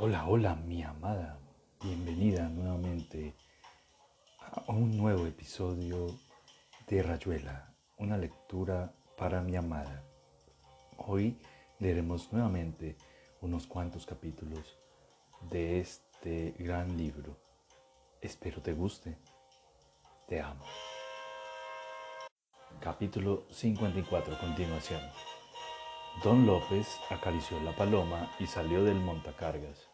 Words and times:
Hola, 0.00 0.28
hola, 0.28 0.54
mi 0.54 0.80
amada. 0.84 1.40
Bienvenida 1.82 2.48
nuevamente 2.48 3.34
a 4.38 4.70
un 4.70 4.96
nuevo 4.96 5.26
episodio 5.26 6.16
de 6.86 7.02
Rayuela, 7.02 7.74
una 7.96 8.16
lectura 8.16 8.94
para 9.16 9.40
mi 9.40 9.56
amada. 9.56 10.04
Hoy 10.98 11.36
leeremos 11.80 12.32
nuevamente 12.32 12.96
unos 13.40 13.66
cuantos 13.66 14.06
capítulos 14.06 14.78
de 15.50 15.80
este 15.80 16.54
gran 16.60 16.96
libro. 16.96 17.36
Espero 18.20 18.62
te 18.62 18.74
guste. 18.74 19.18
Te 20.28 20.40
amo. 20.40 20.64
Capítulo 22.80 23.48
54, 23.50 24.38
continuación. 24.38 25.00
Don 26.22 26.46
López 26.46 27.00
acarició 27.10 27.60
la 27.60 27.76
paloma 27.76 28.28
y 28.40 28.46
salió 28.46 28.82
del 28.82 28.96
montacargas. 28.96 29.87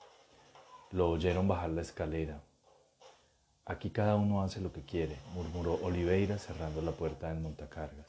Lo 0.95 1.11
oyeron 1.11 1.49
bajar 1.49 1.71
la 1.71 1.83
escalera. 1.83 2.41
Aquí 3.65 3.91
cada 3.91 4.15
uno 4.15 4.43
hace 4.43 4.61
lo 4.61 4.73
que 4.73 4.85
quiere, 4.85 5.17
murmuró 5.35 5.75
Oliveira 5.83 6.39
cerrando 6.39 6.83
la 6.83 6.93
puerta 6.93 7.31
del 7.31 7.41
montacargas. 7.41 8.07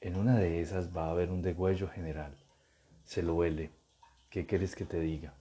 En 0.00 0.16
una 0.16 0.38
de 0.38 0.62
esas 0.62 0.96
va 0.96 1.04
a 1.04 1.10
haber 1.10 1.30
un 1.30 1.42
degüello 1.42 1.86
general. 1.90 2.34
Se 3.04 3.22
lo 3.22 3.34
huele. 3.34 3.72
¿Qué 4.30 4.46
quieres 4.46 4.74
que 4.74 4.86
te 4.86 4.98
diga? 5.00 5.34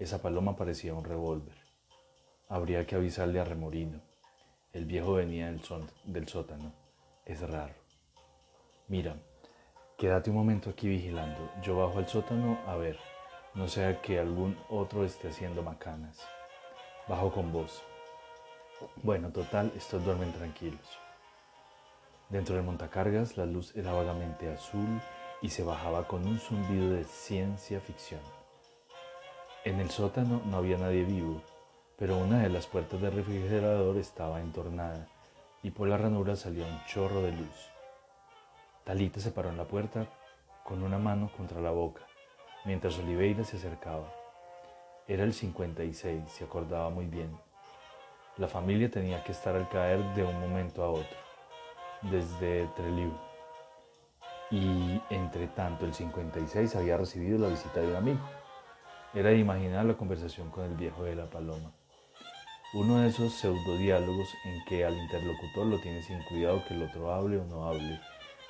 Esa 0.00 0.20
paloma 0.20 0.56
parecía 0.56 0.92
un 0.92 1.04
revólver. 1.04 1.54
Habría 2.48 2.84
que 2.84 2.96
avisarle 2.96 3.38
a 3.38 3.44
Remorino. 3.44 4.00
El 4.72 4.86
viejo 4.86 5.12
venía 5.12 5.46
del, 5.46 5.62
del 6.02 6.26
sótano. 6.26 6.72
Es 7.24 7.48
raro. 7.48 7.74
Mira, 8.88 9.14
Quédate 9.96 10.30
un 10.30 10.36
momento 10.36 10.70
aquí 10.70 10.88
vigilando. 10.88 11.52
Yo 11.62 11.76
bajo 11.76 11.98
al 11.98 12.08
sótano 12.08 12.58
a 12.66 12.74
ver, 12.74 12.98
no 13.54 13.66
sea 13.66 14.00
que 14.00 14.18
algún 14.18 14.56
otro 14.68 15.04
esté 15.04 15.28
haciendo 15.28 15.62
macanas. 15.62 16.20
Bajo 17.08 17.32
con 17.32 17.52
vos. 17.52 17.82
Bueno, 19.02 19.30
total, 19.30 19.72
estos 19.76 20.04
duermen 20.04 20.32
tranquilos. 20.32 20.98
Dentro 22.28 22.54
del 22.54 22.64
montacargas 22.64 23.36
la 23.36 23.46
luz 23.46 23.74
era 23.74 23.92
vagamente 23.92 24.52
azul 24.52 25.00
y 25.42 25.50
se 25.50 25.64
bajaba 25.64 26.06
con 26.06 26.26
un 26.26 26.38
zumbido 26.38 26.90
de 26.92 27.04
ciencia 27.04 27.80
ficción. 27.80 28.20
En 29.64 29.80
el 29.80 29.90
sótano 29.90 30.40
no 30.46 30.56
había 30.56 30.78
nadie 30.78 31.04
vivo, 31.04 31.42
pero 31.98 32.16
una 32.16 32.38
de 32.38 32.48
las 32.48 32.66
puertas 32.66 33.00
del 33.00 33.12
refrigerador 33.12 33.96
estaba 33.96 34.40
entornada 34.40 35.08
y 35.62 35.70
por 35.70 35.88
la 35.88 35.98
ranura 35.98 36.36
salía 36.36 36.64
un 36.64 36.84
chorro 36.86 37.20
de 37.22 37.32
luz. 37.32 37.68
Talita 38.84 39.20
se 39.20 39.32
paró 39.32 39.50
en 39.50 39.56
la 39.56 39.66
puerta 39.66 40.06
con 40.64 40.82
una 40.82 40.98
mano 40.98 41.30
contra 41.36 41.60
la 41.60 41.72
boca, 41.72 42.06
mientras 42.64 42.98
Oliveira 42.98 43.44
se 43.44 43.56
acercaba. 43.56 44.12
Era 45.06 45.24
el 45.24 45.32
56, 45.32 46.22
se 46.28 46.44
acordaba 46.44 46.90
muy 46.90 47.06
bien. 47.06 47.36
La 48.36 48.48
familia 48.48 48.90
tenía 48.90 49.22
que 49.24 49.32
estar 49.32 49.56
al 49.56 49.68
caer 49.68 50.02
de 50.14 50.22
un 50.22 50.40
momento 50.40 50.82
a 50.82 50.90
otro, 50.90 51.16
desde 52.02 52.66
Treliu. 52.76 53.12
Y 54.50 55.00
entre 55.10 55.46
tanto, 55.48 55.84
el 55.84 55.94
56 55.94 56.76
había 56.76 56.96
recibido 56.96 57.38
la 57.38 57.48
visita 57.48 57.80
de 57.80 57.88
un 57.88 57.96
amigo. 57.96 58.20
Era 59.14 59.30
de 59.30 59.38
imaginar 59.38 59.84
la 59.84 59.94
conversación 59.94 60.50
con 60.50 60.64
el 60.64 60.74
viejo 60.74 61.04
de 61.04 61.16
la 61.16 61.28
paloma. 61.28 61.72
Uno 62.72 63.00
de 63.00 63.08
esos 63.08 63.32
pseudo 63.32 63.76
diálogos 63.78 64.28
en 64.44 64.64
que 64.66 64.84
al 64.84 64.96
interlocutor 64.96 65.66
lo 65.66 65.80
tiene 65.80 66.02
sin 66.02 66.22
cuidado 66.24 66.62
que 66.66 66.74
el 66.74 66.84
otro 66.84 67.12
hable 67.12 67.38
o 67.38 67.44
no 67.44 67.66
hable 67.66 68.00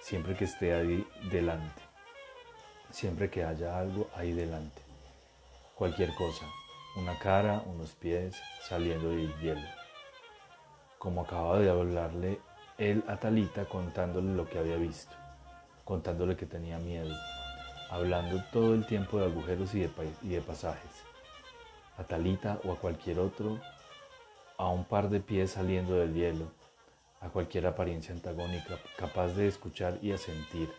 siempre 0.01 0.35
que 0.35 0.45
esté 0.45 0.75
ahí 0.75 1.07
delante, 1.31 1.83
siempre 2.91 3.31
que 3.31 3.45
haya 3.45 3.79
algo 3.79 4.09
ahí 4.15 4.33
delante, 4.33 4.83
cualquier 5.75 6.15
cosa, 6.15 6.47
una 6.97 7.19
cara, 7.19 7.63
unos 7.67 7.91
pies 7.93 8.37
saliendo 8.69 9.11
del 9.11 9.35
hielo. 9.41 9.67
Como 10.99 11.23
acababa 11.23 11.59
de 11.59 11.71
hablarle 11.71 12.41
él 12.79 13.05
a 13.09 13.17
Talita 13.17 13.67
contándole 13.67 14.35
lo 14.35 14.49
que 14.49 14.59
había 14.59 14.77
visto, 14.77 15.15
contándole 15.85 16.37
que 16.37 16.47
tenía 16.47 16.79
miedo, 16.79 17.15
hablando 17.91 18.43
todo 18.53 18.75
el 18.75 18.87
tiempo 18.87 19.19
de 19.19 19.27
agujeros 19.27 19.75
y 19.75 19.81
de, 19.81 19.91
y 20.23 20.29
de 20.29 20.41
pasajes. 20.41 20.91
A 21.99 22.05
Talita 22.05 22.59
o 22.65 22.73
a 22.73 22.77
cualquier 22.77 23.19
otro, 23.19 23.61
a 24.57 24.69
un 24.69 24.85
par 24.85 25.11
de 25.11 25.21
pies 25.21 25.53
saliendo 25.53 25.95
del 25.95 26.15
hielo, 26.15 26.51
a 27.21 27.29
cualquier 27.29 27.67
apariencia 27.67 28.15
antagónica, 28.15 28.79
capaz 28.97 29.29
de 29.29 29.49
escuchar 29.49 29.99
y 30.03 30.13
asentir. 30.13 30.71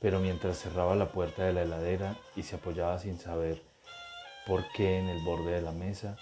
Pero 0.00 0.18
mientras 0.18 0.58
cerraba 0.58 0.96
la 0.96 1.12
puerta 1.12 1.44
de 1.44 1.52
la 1.52 1.62
heladera 1.62 2.16
y 2.34 2.42
se 2.42 2.56
apoyaba 2.56 2.98
sin 2.98 3.18
saber 3.18 3.62
por 4.46 4.64
qué 4.72 4.98
en 4.98 5.08
el 5.08 5.22
borde 5.22 5.52
de 5.52 5.62
la 5.62 5.72
mesa, 5.72 6.16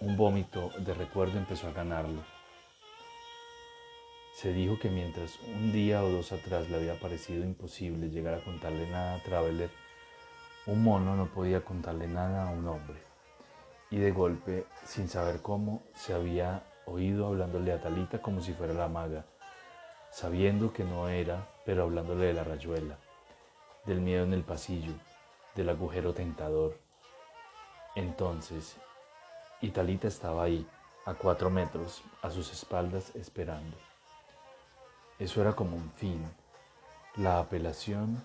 un 0.00 0.16
vómito 0.16 0.70
de 0.78 0.94
recuerdo 0.94 1.38
empezó 1.38 1.68
a 1.68 1.72
ganarlo. 1.72 2.22
Se 4.34 4.52
dijo 4.52 4.78
que 4.78 4.90
mientras 4.90 5.40
un 5.40 5.72
día 5.72 6.04
o 6.04 6.10
dos 6.10 6.30
atrás 6.30 6.68
le 6.68 6.76
había 6.76 7.00
parecido 7.00 7.42
imposible 7.42 8.10
llegar 8.10 8.34
a 8.34 8.44
contarle 8.44 8.88
nada 8.90 9.16
a 9.16 9.22
Traveler, 9.22 9.70
un 10.66 10.84
mono 10.84 11.16
no 11.16 11.26
podía 11.26 11.64
contarle 11.64 12.06
nada 12.06 12.48
a 12.48 12.52
un 12.52 12.68
hombre. 12.68 12.98
Y 13.90 13.96
de 13.96 14.10
golpe, 14.10 14.66
sin 14.84 15.08
saber 15.08 15.40
cómo, 15.40 15.82
se 15.94 16.12
había 16.12 16.64
oído 16.84 17.26
hablándole 17.26 17.72
a 17.72 17.80
Talita 17.80 18.20
como 18.20 18.40
si 18.40 18.52
fuera 18.52 18.74
la 18.74 18.88
maga, 18.88 19.24
sabiendo 20.16 20.72
que 20.72 20.82
no 20.82 21.10
era, 21.10 21.46
pero 21.66 21.82
hablándole 21.82 22.24
de 22.24 22.32
la 22.32 22.42
rayuela, 22.42 22.96
del 23.84 24.00
miedo 24.00 24.24
en 24.24 24.32
el 24.32 24.44
pasillo, 24.44 24.94
del 25.54 25.68
agujero 25.68 26.14
tentador. 26.14 26.78
Entonces, 27.94 28.78
y 29.60 29.72
Talita 29.72 30.08
estaba 30.08 30.44
ahí, 30.44 30.66
a 31.04 31.12
cuatro 31.12 31.50
metros, 31.50 32.02
a 32.22 32.30
sus 32.30 32.50
espaldas, 32.50 33.14
esperando. 33.14 33.76
Eso 35.18 35.42
era 35.42 35.54
como 35.54 35.76
un 35.76 35.90
fin, 35.90 36.26
la 37.16 37.38
apelación 37.38 38.24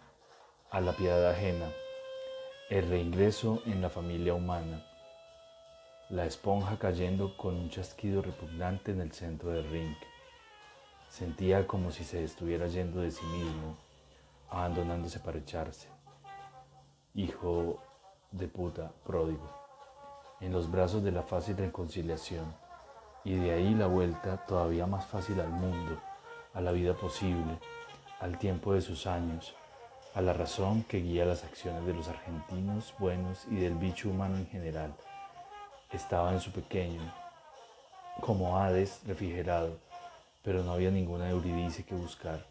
a 0.70 0.80
la 0.80 0.94
piedad 0.94 1.30
ajena, 1.30 1.74
el 2.70 2.88
reingreso 2.90 3.62
en 3.66 3.82
la 3.82 3.90
familia 3.90 4.34
humana, 4.34 4.82
la 6.10 6.24
esponja 6.24 6.80
cayendo 6.80 7.36
con 7.36 7.54
un 7.54 7.70
chasquido 7.70 8.22
repugnante 8.22 8.92
en 8.92 9.02
el 9.02 9.12
centro 9.12 9.50
del 9.50 9.70
ring. 9.70 9.94
Sentía 11.12 11.68
como 11.68 11.92
si 11.92 12.06
se 12.06 12.24
estuviera 12.24 12.68
yendo 12.68 13.02
de 13.02 13.12
sí 13.12 13.26
mismo, 13.26 13.76
abandonándose 14.50 15.20
para 15.20 15.40
echarse. 15.40 15.90
Hijo 17.14 17.80
de 18.32 18.48
puta 18.48 18.94
pródigo, 19.06 19.52
en 20.40 20.54
los 20.54 20.72
brazos 20.72 21.04
de 21.04 21.12
la 21.12 21.24
fácil 21.24 21.58
reconciliación, 21.58 22.46
y 23.26 23.36
de 23.36 23.52
ahí 23.52 23.76
la 23.76 23.88
vuelta 23.88 24.38
todavía 24.46 24.88
más 24.88 25.06
fácil 25.06 25.42
al 25.42 25.50
mundo, 25.50 26.02
a 26.54 26.62
la 26.62 26.72
vida 26.72 26.94
posible, 26.94 27.60
al 28.22 28.38
tiempo 28.38 28.74
de 28.74 28.80
sus 28.80 29.06
años, 29.06 29.54
a 30.16 30.22
la 30.22 30.32
razón 30.32 30.84
que 30.84 31.02
guía 31.02 31.26
las 31.26 31.44
acciones 31.44 31.86
de 31.86 31.94
los 31.94 32.08
argentinos 32.08 32.94
buenos 32.98 33.46
y 33.52 33.56
del 33.56 33.76
bicho 33.76 34.10
humano 34.10 34.38
en 34.38 34.48
general. 34.48 34.94
Estaba 35.92 36.32
en 36.32 36.40
su 36.40 36.54
pequeño, 36.54 37.02
como 38.22 38.58
Hades 38.58 39.02
refrigerado, 39.06 39.78
pero 40.44 40.64
no 40.64 40.72
había 40.72 40.92
ninguna 40.92 41.30
Euridice 41.30 41.84
que 41.84 41.96
buscar. 41.96 42.46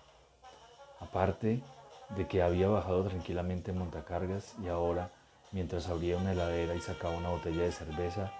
Aparte 1.01 1.63
de 2.17 2.27
que 2.27 2.43
había 2.43 2.69
bajado 2.69 3.05
tranquilamente 3.05 3.71
en 3.71 3.79
montacargas 3.79 4.55
y 4.63 4.69
ahora, 4.69 5.11
mientras 5.53 5.89
abría 5.89 6.17
una 6.17 6.33
heladera 6.33 6.75
y 6.75 6.81
sacaba 6.81 7.17
una 7.17 7.31
botella 7.31 7.63
de 7.63 7.73
cerveza, 7.73 8.33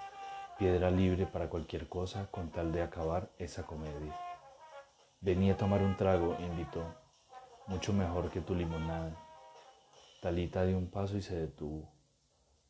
piedra 0.59 0.91
libre 0.91 1.27
para 1.27 1.49
cualquier 1.49 1.89
cosa 1.89 2.29
con 2.31 2.51
tal 2.51 2.73
de 2.73 2.83
acabar 2.83 3.31
esa 3.39 3.65
comedia. 3.65 4.15
Venía 5.21 5.55
a 5.55 5.57
tomar 5.57 5.83
un 5.83 5.97
trago, 5.97 6.37
invitó, 6.41 6.83
mucho 7.67 7.93
mejor 7.93 8.31
que 8.31 8.41
tu 8.41 8.55
limonada. 8.55 9.17
Talita 10.21 10.65
dio 10.65 10.77
un 10.77 10.91
paso 10.91 11.17
y 11.17 11.23
se 11.23 11.37
detuvo. 11.37 11.89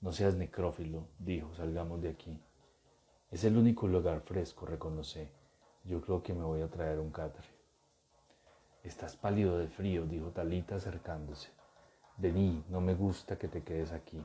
No 0.00 0.12
seas 0.12 0.35
necrófilo, 0.35 1.09
dijo, 1.19 1.55
salgamos 1.55 2.00
de 2.00 2.11
aquí. 2.11 2.41
Es 3.31 3.44
el 3.44 3.56
único 3.56 3.87
lugar 3.87 4.21
fresco, 4.21 4.67
reconoce. 4.67 5.40
Yo 5.91 6.01
creo 6.01 6.23
que 6.23 6.33
me 6.33 6.45
voy 6.45 6.63
a 6.63 6.69
traer 6.69 7.01
un 7.01 7.11
catre. 7.11 7.49
Estás 8.85 9.17
pálido 9.17 9.59
de 9.59 9.67
frío, 9.67 10.07
dijo 10.07 10.29
Talita 10.29 10.77
acercándose. 10.77 11.51
Vení, 12.17 12.63
no 12.69 12.81
me 12.81 12.95
gusta 12.95 13.37
que 13.37 13.49
te 13.49 13.65
quedes 13.65 13.91
aquí. 13.91 14.25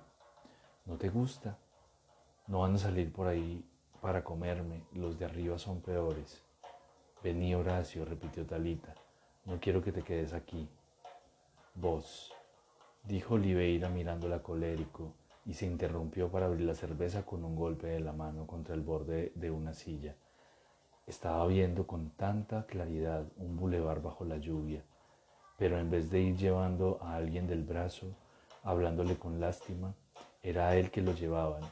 ¿No 0.86 0.96
te 0.98 1.10
gusta? 1.10 1.58
No 2.46 2.60
van 2.60 2.76
a 2.76 2.78
salir 2.78 3.12
por 3.12 3.26
ahí 3.26 3.66
para 4.00 4.24
comerme, 4.24 4.84
los 4.94 5.18
de 5.18 5.26
arriba 5.26 5.58
son 5.58 5.82
peores. 5.82 6.44
Vení, 7.24 7.56
Horacio, 7.56 8.06
repitió 8.06 8.46
Talita. 8.46 8.94
No 9.46 9.60
quiero 9.60 9.82
que 9.82 9.92
te 9.92 10.04
quedes 10.04 10.34
aquí. 10.34 10.70
Vos, 11.74 12.32
dijo 13.04 13.34
Oliveira 13.34 13.90
mirándola 13.90 14.44
colérico 14.44 15.14
y 15.48 15.56
se 15.56 15.66
interrumpió 15.66 16.30
para 16.30 16.46
abrir 16.46 16.68
la 16.68 16.76
cerveza 16.76 17.26
con 17.26 17.44
un 17.44 17.56
golpe 17.56 17.88
de 17.88 18.02
la 18.02 18.14
mano 18.14 18.46
contra 18.46 18.76
el 18.76 18.82
borde 18.82 19.32
de 19.34 19.50
una 19.50 19.74
silla. 19.74 20.16
Estaba 21.08 21.46
viendo 21.46 21.86
con 21.86 22.10
tanta 22.12 22.66
claridad 22.66 23.28
un 23.38 23.58
bulevar 23.58 24.02
bajo 24.02 24.26
la 24.26 24.38
lluvia, 24.38 24.84
pero 25.56 25.78
en 25.78 25.92
vez 25.92 26.10
de 26.10 26.20
ir 26.20 26.36
llevando 26.36 26.98
a 27.00 27.16
alguien 27.16 27.46
del 27.46 27.64
brazo, 27.64 28.08
hablándole 28.64 29.16
con 29.16 29.40
lástima, 29.40 29.94
Era 30.42 30.76
él 30.76 30.92
que 30.92 31.02
lo 31.02 31.14
llevaban. 31.14 31.64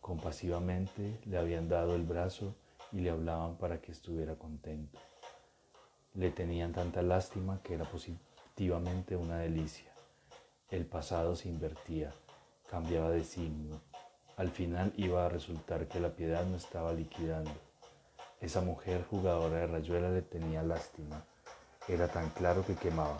Compasivamente 0.00 1.18
le 1.26 1.36
habían 1.36 1.68
dado 1.68 1.96
el 1.96 2.02
brazo 2.02 2.54
y 2.92 3.00
le 3.00 3.10
hablaban 3.10 3.56
para 3.56 3.80
que 3.80 3.92
estuviera 3.92 4.36
contento. 4.36 4.98
Le 6.14 6.30
tenían 6.30 6.72
tanta 6.72 7.02
lástima 7.02 7.60
que 7.62 7.74
era 7.74 7.84
positivamente 7.84 9.16
una 9.16 9.38
delicia. 9.38 9.92
El 10.68 10.86
pasado 10.86 11.34
se 11.34 11.48
invertía, 11.48 12.12
cambiaba 12.68 13.10
de 13.10 13.24
signo. 13.24 13.80
Al 14.36 14.50
final 14.50 14.92
iba 14.96 15.26
a 15.26 15.28
resultar 15.28 15.88
que 15.88 15.98
la 16.00 16.10
piedad 16.10 16.44
no 16.46 16.56
estaba 16.56 16.92
liquidando. 16.92 17.69
Esa 18.40 18.62
mujer 18.62 19.04
jugadora 19.10 19.58
de 19.58 19.66
rayuela 19.66 20.10
le 20.10 20.22
tenía 20.22 20.62
lástima. 20.62 21.22
Era 21.86 22.08
tan 22.08 22.30
claro 22.30 22.64
que 22.64 22.74
quemaba. 22.74 23.18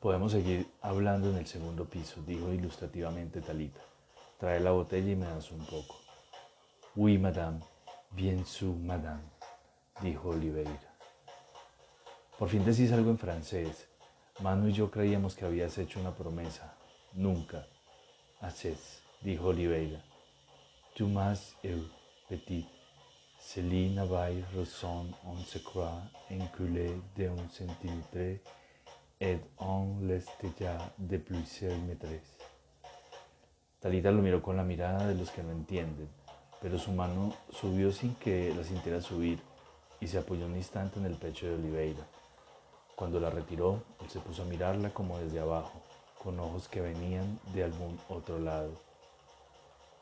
Podemos 0.00 0.32
seguir 0.32 0.70
hablando 0.82 1.30
en 1.30 1.36
el 1.36 1.46
segundo 1.46 1.86
piso, 1.86 2.22
dijo 2.26 2.52
ilustrativamente 2.52 3.40
Talita. 3.40 3.80
Trae 4.38 4.60
la 4.60 4.70
botella 4.70 5.10
y 5.10 5.16
me 5.16 5.26
das 5.26 5.50
un 5.50 5.64
poco. 5.64 5.96
Oui, 6.94 7.18
madame. 7.18 7.60
Bien 8.10 8.46
su, 8.46 8.74
madame, 8.74 9.22
dijo 10.00 10.30
Oliveira. 10.30 10.94
Por 12.38 12.48
fin 12.48 12.64
decís 12.64 12.92
algo 12.92 13.10
en 13.10 13.18
francés. 13.18 13.88
Manu 14.40 14.68
y 14.68 14.72
yo 14.72 14.90
creíamos 14.90 15.34
que 15.34 15.44
habías 15.44 15.76
hecho 15.78 16.00
una 16.00 16.14
promesa. 16.14 16.74
Nunca. 17.12 17.66
Haces, 18.40 19.02
dijo 19.20 19.48
Oliveira. 19.48 20.02
Tu 20.94 21.06
m'as 21.06 21.54
eu, 21.62 21.88
petit. 22.28 22.77
Céline 23.40 23.98
avait 24.00 24.42
raison, 24.54 25.06
on 25.24 25.36
se 25.46 25.58
croit 25.58 26.02
de 26.28 27.28
un 27.28 27.48
centímetro 27.50 28.42
et 29.20 29.38
on 29.58 29.96
l'est 30.02 30.26
ya 30.58 30.76
de 30.98 31.16
plusieurs 31.18 31.78
maîtresses. 31.78 32.36
Talita 33.80 34.10
lo 34.10 34.22
miró 34.22 34.42
con 34.42 34.56
la 34.56 34.64
mirada 34.64 35.06
de 35.06 35.14
los 35.14 35.30
que 35.30 35.42
no 35.42 35.52
entienden, 35.52 36.08
pero 36.60 36.78
su 36.78 36.90
mano 36.90 37.32
subió 37.50 37.92
sin 37.92 38.16
que 38.16 38.52
la 38.54 38.64
sintiera 38.64 39.00
subir 39.00 39.38
y 40.00 40.08
se 40.08 40.18
apoyó 40.18 40.46
un 40.46 40.56
instante 40.56 40.98
en 40.98 41.06
el 41.06 41.14
pecho 41.14 41.46
de 41.46 41.54
Oliveira. 41.54 42.06
Cuando 42.96 43.20
la 43.20 43.30
retiró, 43.30 43.82
él 44.00 44.10
se 44.10 44.18
puso 44.18 44.42
a 44.42 44.46
mirarla 44.46 44.90
como 44.90 45.16
desde 45.18 45.38
abajo, 45.38 45.80
con 46.22 46.38
ojos 46.40 46.68
que 46.68 46.80
venían 46.80 47.38
de 47.54 47.64
algún 47.64 47.98
otro 48.08 48.40
lado. 48.40 48.72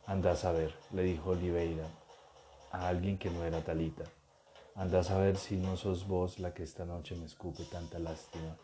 Anda 0.07 0.33
a 0.33 0.37
saber, 0.37 0.75
le 0.93 1.03
dijo 1.03 1.31
Oliveira 1.31 1.87
a 2.77 2.89
alguien 2.89 3.17
que 3.17 3.31
no 3.31 3.45
era 3.45 3.65
Talita. 3.65 4.05
Anda 4.75 5.01
a 5.01 5.05
saber 5.05 5.37
si 5.37 5.57
no 5.57 5.77
sos 5.77 6.07
vos 6.07 6.39
la 6.39 6.53
que 6.53 6.63
esta 6.63 6.85
noche 6.85 7.17
me 7.17 7.25
escupe 7.25 7.65
tanta 7.65 7.99
lástima. 7.99 8.55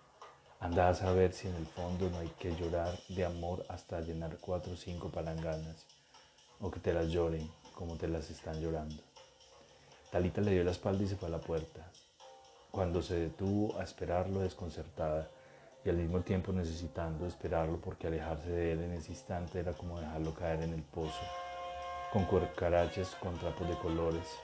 Anda 0.61 0.91
a 0.91 0.95
saber 0.95 1.33
si 1.33 1.49
en 1.49 1.57
el 1.57 1.67
fondo 1.67 2.11
no 2.11 2.19
hay 2.19 2.29
que 2.39 2.55
llorar 2.55 2.97
de 3.09 3.25
amor 3.25 3.65
hasta 3.69 4.01
llenar 4.01 4.37
cuatro 4.39 4.75
o 4.75 4.77
cinco 4.77 5.09
palanganas, 5.09 5.87
o 6.61 6.71
que 6.71 6.79
te 6.79 6.93
las 6.93 7.09
lloren 7.09 7.51
como 7.75 7.97
te 7.97 8.07
las 8.07 8.31
están 8.31 8.61
llorando. 8.61 9.03
Talita 10.11 10.43
le 10.43 10.53
dio 10.53 10.65
la 10.65 10.73
espalda 10.73 11.03
y 11.05 11.09
se 11.09 11.17
fue 11.17 11.29
a 11.29 11.33
la 11.33 11.41
puerta. 11.41 11.91
Cuando 12.71 13.01
se 13.01 13.19
detuvo 13.19 13.79
a 13.79 13.83
esperarlo 13.83 14.41
desconcertada 14.41 15.31
y 15.85 15.89
al 15.89 15.97
mismo 15.97 16.21
tiempo 16.21 16.53
necesitando 16.53 17.27
esperarlo 17.27 17.81
porque 17.81 18.09
alejarse 18.09 18.51
de 18.51 18.73
él 18.73 18.83
en 18.83 18.93
ese 18.93 19.13
instante 19.13 19.59
era 19.59 19.73
como 19.73 19.99
dejarlo 19.99 20.35
caer 20.35 20.63
en 20.63 20.75
el 20.75 20.83
pozo, 20.83 21.25
con 22.13 22.25
cuercarachas 22.27 23.17
con 23.17 23.39
trapos 23.39 23.67
de 23.67 23.75
colores. 23.77 24.39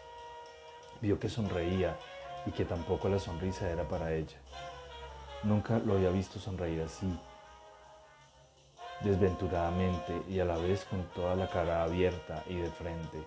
Vio 1.02 1.18
que 1.20 1.28
sonreía 1.28 1.96
y 2.46 2.50
que 2.50 2.64
tampoco 2.64 3.08
la 3.08 3.18
sonrisa 3.18 3.68
era 3.68 3.86
para 3.86 4.14
ella. 4.14 4.38
Nunca 5.42 5.78
lo 5.78 5.94
había 5.94 6.10
visto 6.10 6.38
sonreír 6.38 6.82
así, 6.82 7.06
desventuradamente 9.02 10.22
y 10.28 10.40
a 10.40 10.44
la 10.44 10.56
vez 10.56 10.84
con 10.86 11.04
toda 11.14 11.36
la 11.36 11.48
cara 11.48 11.84
abierta 11.84 12.42
y 12.48 12.56
de 12.56 12.70
frente, 12.70 13.18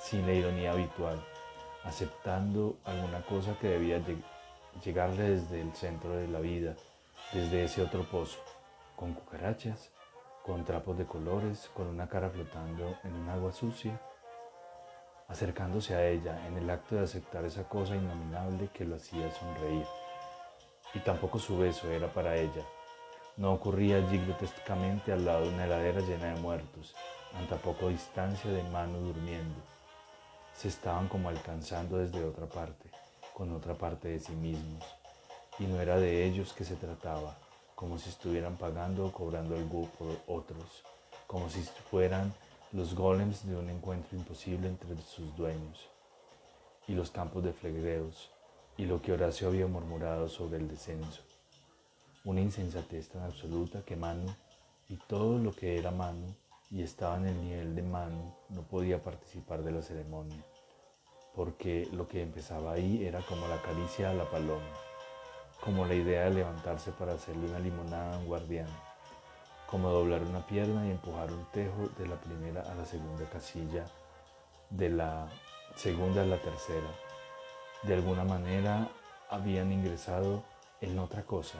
sin 0.00 0.26
la 0.26 0.32
ironía 0.32 0.72
habitual, 0.72 1.22
aceptando 1.84 2.76
alguna 2.84 3.20
cosa 3.22 3.58
que 3.60 3.68
debía 3.68 4.00
llegarle 4.82 5.30
desde 5.30 5.60
el 5.60 5.74
centro 5.74 6.16
de 6.16 6.28
la 6.28 6.38
vida, 6.38 6.76
desde 7.32 7.64
ese 7.64 7.82
otro 7.82 8.04
pozo, 8.04 8.38
con 8.96 9.12
cucarachas, 9.12 9.90
con 10.44 10.64
trapos 10.64 10.98
de 10.98 11.06
colores, 11.06 11.70
con 11.74 11.86
una 11.86 12.08
cara 12.08 12.28
flotando 12.30 12.96
en 13.04 13.14
un 13.14 13.28
agua 13.28 13.52
sucia, 13.52 14.00
acercándose 15.28 15.94
a 15.94 16.06
ella 16.06 16.46
en 16.46 16.58
el 16.58 16.68
acto 16.68 16.96
de 16.96 17.04
aceptar 17.04 17.44
esa 17.44 17.68
cosa 17.68 17.96
innominable 17.96 18.68
que 18.72 18.84
lo 18.84 18.96
hacía 18.96 19.30
sonreír 19.30 19.86
y 20.94 20.98
tampoco 21.00 21.38
su 21.38 21.58
beso 21.58 21.90
era 21.90 22.12
para 22.12 22.36
ella. 22.36 22.62
No 23.36 23.52
ocurría 23.52 23.96
allí 23.96 24.18
grotescamente 24.18 25.12
al 25.12 25.24
lado 25.24 25.42
de 25.42 25.54
una 25.54 25.64
heladera 25.64 26.00
llena 26.00 26.34
de 26.34 26.40
muertos, 26.40 26.94
a 27.50 27.56
poco 27.56 27.88
distancia 27.88 28.50
de 28.50 28.62
mano 28.64 28.98
durmiendo. 28.98 29.60
Se 30.54 30.68
estaban 30.68 31.08
como 31.08 31.28
alcanzando 31.28 31.96
desde 31.98 32.24
otra 32.24 32.46
parte, 32.46 32.90
con 33.32 33.52
otra 33.52 33.74
parte 33.74 34.08
de 34.08 34.18
sí 34.18 34.32
mismos, 34.32 34.84
y 35.58 35.64
no 35.64 35.80
era 35.80 35.98
de 35.98 36.26
ellos 36.26 36.52
que 36.52 36.64
se 36.64 36.76
trataba, 36.76 37.36
como 37.74 37.98
si 37.98 38.10
estuvieran 38.10 38.56
pagando 38.56 39.06
o 39.06 39.12
cobrando 39.12 39.56
algo 39.56 39.88
por 39.98 40.08
otros, 40.26 40.84
como 41.26 41.48
si 41.48 41.62
fueran 41.90 42.32
los 42.72 42.94
golems 42.94 43.46
de 43.46 43.56
un 43.56 43.68
encuentro 43.68 44.16
imposible 44.16 44.68
entre 44.68 44.96
sus 45.02 45.34
dueños, 45.36 45.88
y 46.86 46.94
los 46.94 47.10
campos 47.10 47.44
de 47.44 47.52
flegreos, 47.52 48.30
y 48.76 48.86
lo 48.86 49.02
que 49.02 49.12
Horacio 49.12 49.48
había 49.48 49.66
murmurado 49.66 50.28
sobre 50.28 50.58
el 50.58 50.68
descenso. 50.68 51.22
Una 52.24 52.40
insensatez 52.40 53.08
tan 53.08 53.22
absoluta 53.22 53.82
que 53.84 53.96
Manu 53.96 54.32
y 54.88 54.96
todo 54.96 55.38
lo 55.38 55.52
que 55.52 55.78
era 55.78 55.90
Manu 55.90 56.34
y 56.70 56.82
estaba 56.82 57.16
en 57.16 57.26
el 57.26 57.42
nivel 57.42 57.74
de 57.74 57.82
Manu 57.82 58.34
no 58.48 58.62
podía 58.62 59.02
participar 59.02 59.62
de 59.62 59.72
la 59.72 59.82
ceremonia, 59.82 60.42
porque 61.34 61.88
lo 61.92 62.08
que 62.08 62.22
empezaba 62.22 62.72
ahí 62.72 63.04
era 63.04 63.20
como 63.20 63.46
la 63.48 63.60
caricia 63.60 64.10
a 64.10 64.14
la 64.14 64.30
paloma, 64.30 64.70
como 65.64 65.86
la 65.86 65.94
idea 65.94 66.24
de 66.24 66.30
levantarse 66.30 66.90
para 66.90 67.12
hacerle 67.12 67.46
una 67.48 67.60
limonada 67.60 68.16
a 68.16 68.18
un 68.18 68.26
guardián, 68.26 68.66
como 69.70 69.90
doblar 69.90 70.22
una 70.22 70.44
pierna 70.44 70.86
y 70.86 70.90
empujar 70.90 71.32
un 71.32 71.44
tejo 71.52 71.88
de 71.98 72.06
la 72.08 72.16
primera 72.16 72.62
a 72.62 72.74
la 72.74 72.84
segunda 72.84 73.24
casilla, 73.30 73.84
de 74.70 74.90
la 74.90 75.28
segunda 75.76 76.22
a 76.22 76.26
la 76.26 76.38
tercera, 76.38 76.88
de 77.84 77.94
alguna 77.94 78.24
manera 78.24 78.88
habían 79.30 79.70
ingresado 79.70 80.42
en 80.80 80.98
otra 80.98 81.22
cosa, 81.22 81.58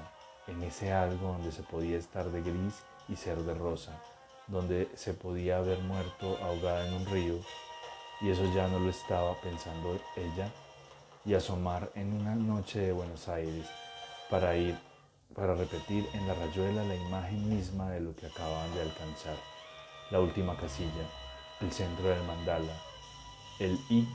en 0.49 0.61
ese 0.65 0.93
algo 0.93 1.29
donde 1.29 1.53
se 1.53 1.63
podía 1.63 1.97
estar 1.97 2.27
de 2.27 2.43
gris 2.43 2.83
y 3.09 3.15
ser 3.15 3.39
de 3.39 3.55
rosa, 3.55 3.93
donde 4.49 4.91
se 4.97 5.15
podía 5.15 5.59
haber 5.59 5.79
muerto 5.79 6.39
ahogada 6.43 6.89
en 6.89 6.95
un 6.95 7.07
río, 7.07 7.35
y 8.21 8.31
eso 8.31 8.43
ya 8.53 8.67
no 8.67 8.81
lo 8.81 8.91
estaba 8.91 9.35
pensando 9.41 9.97
ella, 10.17 10.51
y 11.25 11.35
asomar 11.35 11.93
en 11.95 12.13
una 12.21 12.35
noche 12.35 12.81
de 12.81 12.93
Buenos 12.93 13.29
Aires 13.29 13.69
para 14.33 14.57
ir, 14.57 14.75
para 15.35 15.55
repetir 15.55 16.09
en 16.15 16.27
la 16.27 16.33
rayuela 16.33 16.83
la 16.85 16.97
imagen 16.97 17.51
misma 17.51 17.91
de 17.91 18.01
lo 18.01 18.17
que 18.17 18.25
acababan 18.25 18.75
de 18.75 18.81
alcanzar, 18.81 19.37
la 20.11 20.21
última 20.21 20.57
casilla, 20.57 21.07
el 21.61 21.71
centro 21.71 22.09
del 22.09 22.23
mandala, 22.23 22.73
el 23.61 23.79
I 23.91 24.09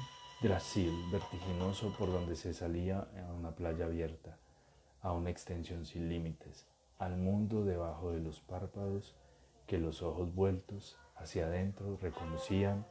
vertiginoso 1.12 1.94
por 2.00 2.12
donde 2.12 2.36
se 2.36 2.56
salía 2.56 3.08
a 3.30 3.32
una 3.32 3.52
playa 3.52 3.86
abierta, 3.86 4.40
a 5.04 5.12
una 5.12 5.30
extensión 5.30 5.86
sin 5.86 6.10
límites, 6.10 6.66
al 6.98 7.16
mundo 7.16 7.64
debajo 7.64 8.10
de 8.10 8.20
los 8.20 8.40
párpados 8.40 9.14
que 9.68 9.78
los 9.78 10.02
ojos 10.02 10.34
vueltos 10.34 10.98
hacia 11.16 11.46
adentro 11.46 11.96
reconocían 12.02 12.88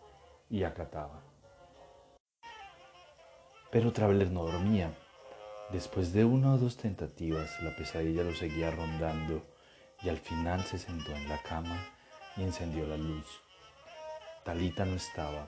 y 0.48 0.62
acataban. 0.62 1.22
Pero 3.72 3.92
Traveler 3.92 4.30
no 4.30 4.44
dormía. 4.44 4.96
Después 5.70 6.12
de 6.12 6.24
una 6.24 6.54
o 6.54 6.58
dos 6.58 6.76
tentativas, 6.76 7.50
la 7.62 7.74
pesadilla 7.74 8.22
lo 8.22 8.34
seguía 8.34 8.70
rondando 8.70 9.42
y 10.02 10.08
al 10.08 10.18
final 10.18 10.64
se 10.64 10.78
sentó 10.78 11.12
en 11.12 11.28
la 11.28 11.42
cama 11.42 11.78
y 12.36 12.42
encendió 12.42 12.86
la 12.86 12.96
luz. 12.96 13.26
Talita 14.44 14.84
no 14.84 14.94
estaba, 14.94 15.46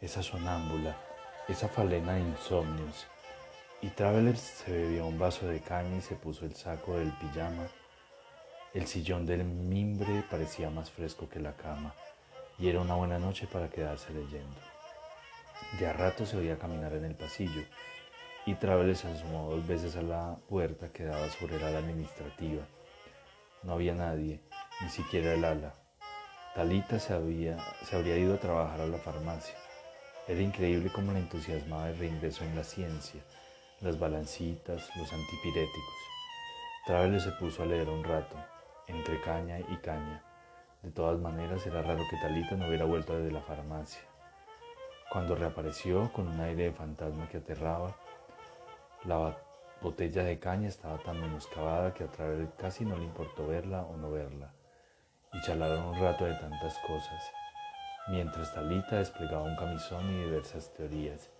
esa 0.00 0.22
sonámbula 0.22 0.96
esa 1.48 1.68
falena 1.68 2.14
de 2.14 2.20
insomnios, 2.20 3.06
y 3.80 3.88
Traveler 3.88 4.36
se 4.36 4.70
bebió 4.70 5.06
un 5.06 5.18
vaso 5.18 5.46
de 5.46 5.60
caña 5.60 5.96
y 5.96 6.00
se 6.00 6.14
puso 6.14 6.44
el 6.44 6.54
saco 6.54 6.96
del 6.96 7.10
pijama. 7.12 7.66
El 8.72 8.86
sillón 8.86 9.26
del 9.26 9.44
mimbre 9.44 10.22
parecía 10.30 10.70
más 10.70 10.90
fresco 10.90 11.28
que 11.28 11.40
la 11.40 11.54
cama, 11.54 11.94
y 12.58 12.68
era 12.68 12.80
una 12.80 12.94
buena 12.94 13.18
noche 13.18 13.48
para 13.48 13.68
quedarse 13.68 14.12
leyendo. 14.12 14.56
De 15.78 15.86
a 15.86 15.92
rato 15.92 16.24
se 16.24 16.36
oía 16.36 16.58
caminar 16.58 16.92
en 16.92 17.04
el 17.04 17.16
pasillo, 17.16 17.62
y 18.44 18.54
Traveler 18.54 18.96
se 18.96 19.08
asomó 19.08 19.50
dos 19.50 19.66
veces 19.66 19.96
a 19.96 20.02
la 20.02 20.36
puerta 20.48 20.88
que 20.88 21.04
daba 21.04 21.28
sobre 21.30 21.60
la 21.60 21.68
ala 21.68 21.78
administrativa. 21.78 22.62
No 23.62 23.74
había 23.74 23.94
nadie, 23.94 24.40
ni 24.80 24.88
siquiera 24.88 25.34
el 25.34 25.44
ala. 25.44 25.74
Talita 26.54 26.98
se, 26.98 27.14
había, 27.14 27.56
se 27.84 27.96
habría 27.96 28.16
ido 28.16 28.34
a 28.34 28.40
trabajar 28.40 28.80
a 28.80 28.86
la 28.86 28.98
farmacia. 28.98 29.54
Era 30.26 30.40
increíble 30.40 30.90
cómo 30.92 31.12
la 31.12 31.20
entusiasmaba 31.20 31.90
el 31.90 31.98
reingreso 31.98 32.44
en 32.44 32.56
la 32.56 32.64
ciencia, 32.64 33.22
las 33.80 33.98
balancitas, 33.98 34.90
los 34.96 35.12
antipiréticos. 35.12 35.94
Traveler 36.84 37.20
se 37.20 37.30
puso 37.32 37.62
a 37.62 37.66
leer 37.66 37.88
un 37.88 38.02
rato, 38.02 38.36
entre 38.88 39.20
caña 39.20 39.60
y 39.60 39.76
caña. 39.76 40.22
De 40.82 40.90
todas 40.90 41.20
maneras, 41.20 41.64
era 41.64 41.80
raro 41.80 42.02
que 42.10 42.16
Talita 42.16 42.56
no 42.56 42.66
hubiera 42.66 42.84
vuelto 42.84 43.16
desde 43.16 43.30
la 43.30 43.40
farmacia. 43.40 44.02
Cuando 45.12 45.36
reapareció 45.36 46.12
con 46.12 46.26
un 46.26 46.40
aire 46.40 46.64
de 46.64 46.72
fantasma 46.72 47.28
que 47.28 47.36
aterraba, 47.36 47.96
la 49.04 49.36
botella 49.80 50.22
de 50.22 50.38
caña 50.38 50.68
estaba 50.68 50.98
tan 50.98 51.20
menoscabada 51.20 51.92
que 51.92 52.04
a 52.04 52.10
través 52.10 52.48
casi 52.56 52.84
no 52.84 52.96
le 52.96 53.04
importó 53.04 53.46
verla 53.46 53.82
o 53.82 53.96
no 53.96 54.10
verla, 54.10 54.52
y 55.32 55.40
charlaron 55.42 55.86
un 55.86 56.00
rato 56.00 56.24
de 56.24 56.34
tantas 56.34 56.78
cosas, 56.86 57.32
mientras 58.08 58.54
Talita 58.54 58.96
desplegaba 58.96 59.42
un 59.42 59.56
camisón 59.56 60.08
y 60.10 60.24
diversas 60.24 60.72
teorías, 60.74 61.30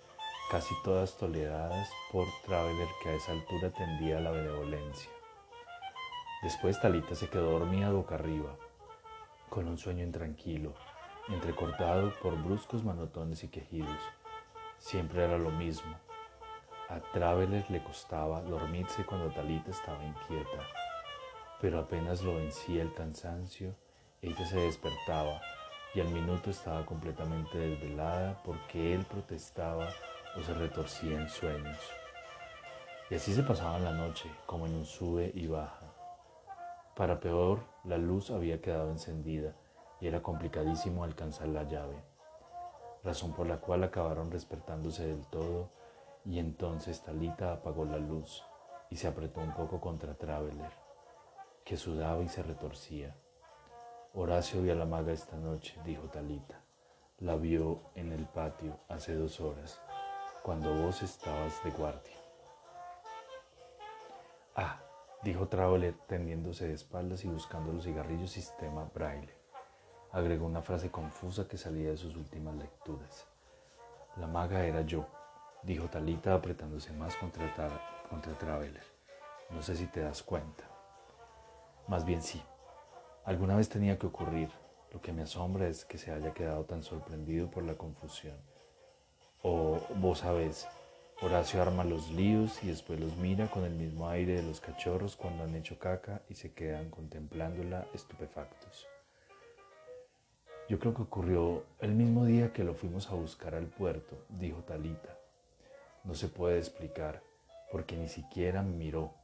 casi 0.51 0.75
todas 0.83 1.17
toleradas 1.17 1.89
por 2.11 2.27
Traveler 2.45 2.89
que 3.03 3.11
a 3.11 3.15
esa 3.15 3.33
altura 3.33 3.71
tendía 3.71 4.19
la 4.19 4.33
benevolencia. 4.33 5.11
Después 6.43 6.81
Talita 6.81 7.15
se 7.15 7.29
quedó 7.29 7.59
dormida 7.59 7.93
boca 7.93 8.17
arriba, 8.17 8.57
con 9.49 9.69
un 9.69 9.79
sueño 9.79 10.03
intranquilo, 10.03 10.75
entrecortado 11.29 12.13
por 12.21 12.37
bruscos 12.43 12.83
manotones 12.83 13.45
y 13.45 13.49
quejidos. 13.49 13.99
Siempre 14.79 15.25
era 15.25 15.39
lo 15.39 15.51
mismo. 15.51 15.95
A 16.93 17.01
Traveler 17.11 17.65
le 17.71 17.83
costaba 17.83 18.43
dormirse 18.43 19.07
cuando 19.07 19.33
Talita 19.33 19.71
estaba 19.71 20.05
inquieta, 20.05 20.63
pero 21.59 21.79
apenas 21.79 22.21
lo 22.21 22.35
vencía 22.35 22.83
el 22.83 22.93
cansancio, 22.93 23.75
ella 24.21 24.45
se 24.45 24.59
despertaba 24.59 25.41
y 25.95 26.01
al 26.01 26.09
minuto 26.09 26.51
estaba 26.51 26.85
completamente 26.85 27.57
desvelada 27.57 28.43
porque 28.45 28.93
él 28.93 29.07
protestaba 29.07 29.89
o 30.37 30.43
se 30.43 30.53
retorcía 30.53 31.19
en 31.19 31.31
sueños. 31.31 31.79
Y 33.09 33.15
así 33.15 33.33
se 33.33 33.43
pasaba 33.43 33.79
la 33.79 33.93
noche, 33.93 34.31
como 34.45 34.67
en 34.67 34.75
un 34.75 34.85
sube 34.85 35.33
y 35.35 35.47
baja. 35.47 35.87
Para 36.95 37.21
peor, 37.21 37.61
la 37.85 37.97
luz 37.97 38.31
había 38.31 38.61
quedado 38.61 38.91
encendida 38.91 39.55
y 39.99 40.09
era 40.09 40.23
complicadísimo 40.23 41.05
alcanzar 41.05 41.49
la 41.49 41.63
llave, 41.63 41.97
razón 43.03 43.33
por 43.33 43.47
la 43.47 43.63
cual 43.63 43.83
acabaron 43.83 44.29
despertándose 44.29 45.07
del 45.07 45.25
todo 45.29 45.71
y 46.25 46.39
entonces 46.39 47.03
Talita 47.03 47.53
apagó 47.53 47.85
la 47.85 47.99
luz 47.99 48.45
y 48.91 48.97
se 48.97 49.09
apretó 49.09 49.41
un 49.41 49.55
poco 49.55 49.81
contra 49.81 50.15
Traveler, 50.15 50.71
que 51.65 51.77
sudaba 51.77 52.23
y 52.23 52.29
se 52.29 52.43
retorcía. 52.43 53.17
Horacio 54.15 54.63
vio 54.63 54.73
a 54.73 54.77
la 54.77 54.85
maga 54.85 55.13
esta 55.13 55.37
noche, 55.37 55.81
dijo 55.85 56.03
Talita. 56.09 56.61
La 57.19 57.37
vio 57.37 57.81
en 57.95 58.13
el 58.13 58.27
patio 58.27 58.79
hace 58.89 59.15
dos 59.15 59.41
horas, 59.41 59.81
cuando 60.43 60.75
vos 60.75 61.03
estabas 61.03 61.63
de 61.65 61.71
guardia. 61.71 62.17
Ah, 64.55 64.81
dijo 65.23 65.49
Traveler 65.49 65.95
tendiéndose 66.07 66.69
de 66.69 66.75
espaldas 66.75 67.25
y 67.25 67.29
buscando 67.29 67.73
los 67.73 67.85
cigarrillos 67.85 68.31
sistema 68.31 68.91
braille. 68.95 69.33
Agregó 70.11 70.45
una 70.45 70.61
frase 70.61 70.91
confusa 70.91 71.49
que 71.49 71.57
salía 71.57 71.91
de 71.91 71.97
sus 71.97 72.17
últimas 72.17 72.55
lecturas. 72.57 73.27
La 74.17 74.27
maga 74.27 74.67
era 74.67 74.83
yo, 74.83 75.07
dijo 75.63 75.89
Talita 75.89 76.35
apretándose 76.35 76.93
más 76.93 77.17
contra, 77.17 77.53
contra 78.09 78.37
Traveler. 78.39 78.85
No 79.51 79.63
sé 79.63 79.77
si 79.77 79.87
te 79.87 80.01
das 80.01 80.23
cuenta. 80.23 80.65
Más 81.89 82.05
bien 82.05 82.23
sí. 82.23 82.43
Alguna 83.25 83.57
vez 83.57 83.69
tenía 83.69 83.99
que 83.99 84.07
ocurrir. 84.07 84.51
Lo 84.93 85.01
que 85.01 85.13
me 85.13 85.23
asombra 85.23 85.69
es 85.69 85.85
que 85.85 85.99
se 85.99 86.13
haya 86.13 86.35
quedado 86.35 86.65
tan 86.65 86.83
sorprendido 86.83 87.51
por 87.51 87.65
la 87.65 87.75
confusión. 87.75 88.37
O 89.43 89.81
vos 89.97 90.19
sabés, 90.19 90.69
Horacio 91.23 91.63
arma 91.63 91.85
los 91.85 92.11
líos 92.11 92.65
y 92.65 92.67
después 92.67 92.99
los 92.99 93.17
mira 93.17 93.49
con 93.49 93.65
el 93.65 93.75
mismo 93.75 94.09
aire 94.09 94.35
de 94.35 94.43
los 94.43 94.61
cachorros 94.61 95.15
cuando 95.15 95.45
han 95.45 95.55
hecho 95.55 95.79
caca 95.79 96.23
y 96.29 96.35
se 96.35 96.53
quedan 96.53 96.91
contemplándola 96.91 97.87
estupefactos. 97.95 98.89
Yo 100.69 100.81
creo 100.81 100.95
que 100.95 101.03
ocurrió 101.03 101.65
el 101.79 101.93
mismo 101.93 102.25
día 102.25 102.53
que 102.53 102.65
lo 102.65 102.75
fuimos 102.75 103.09
a 103.09 103.15
buscar 103.15 103.55
al 103.55 103.67
puerto, 103.67 104.27
dijo 104.29 104.63
Talita. 104.65 105.22
No 106.05 106.15
se 106.15 106.29
puede 106.29 106.59
explicar, 106.59 107.23
porque 107.71 107.97
ni 107.97 108.09
siquiera 108.09 108.63
me 108.63 108.73
miró, 108.73 109.15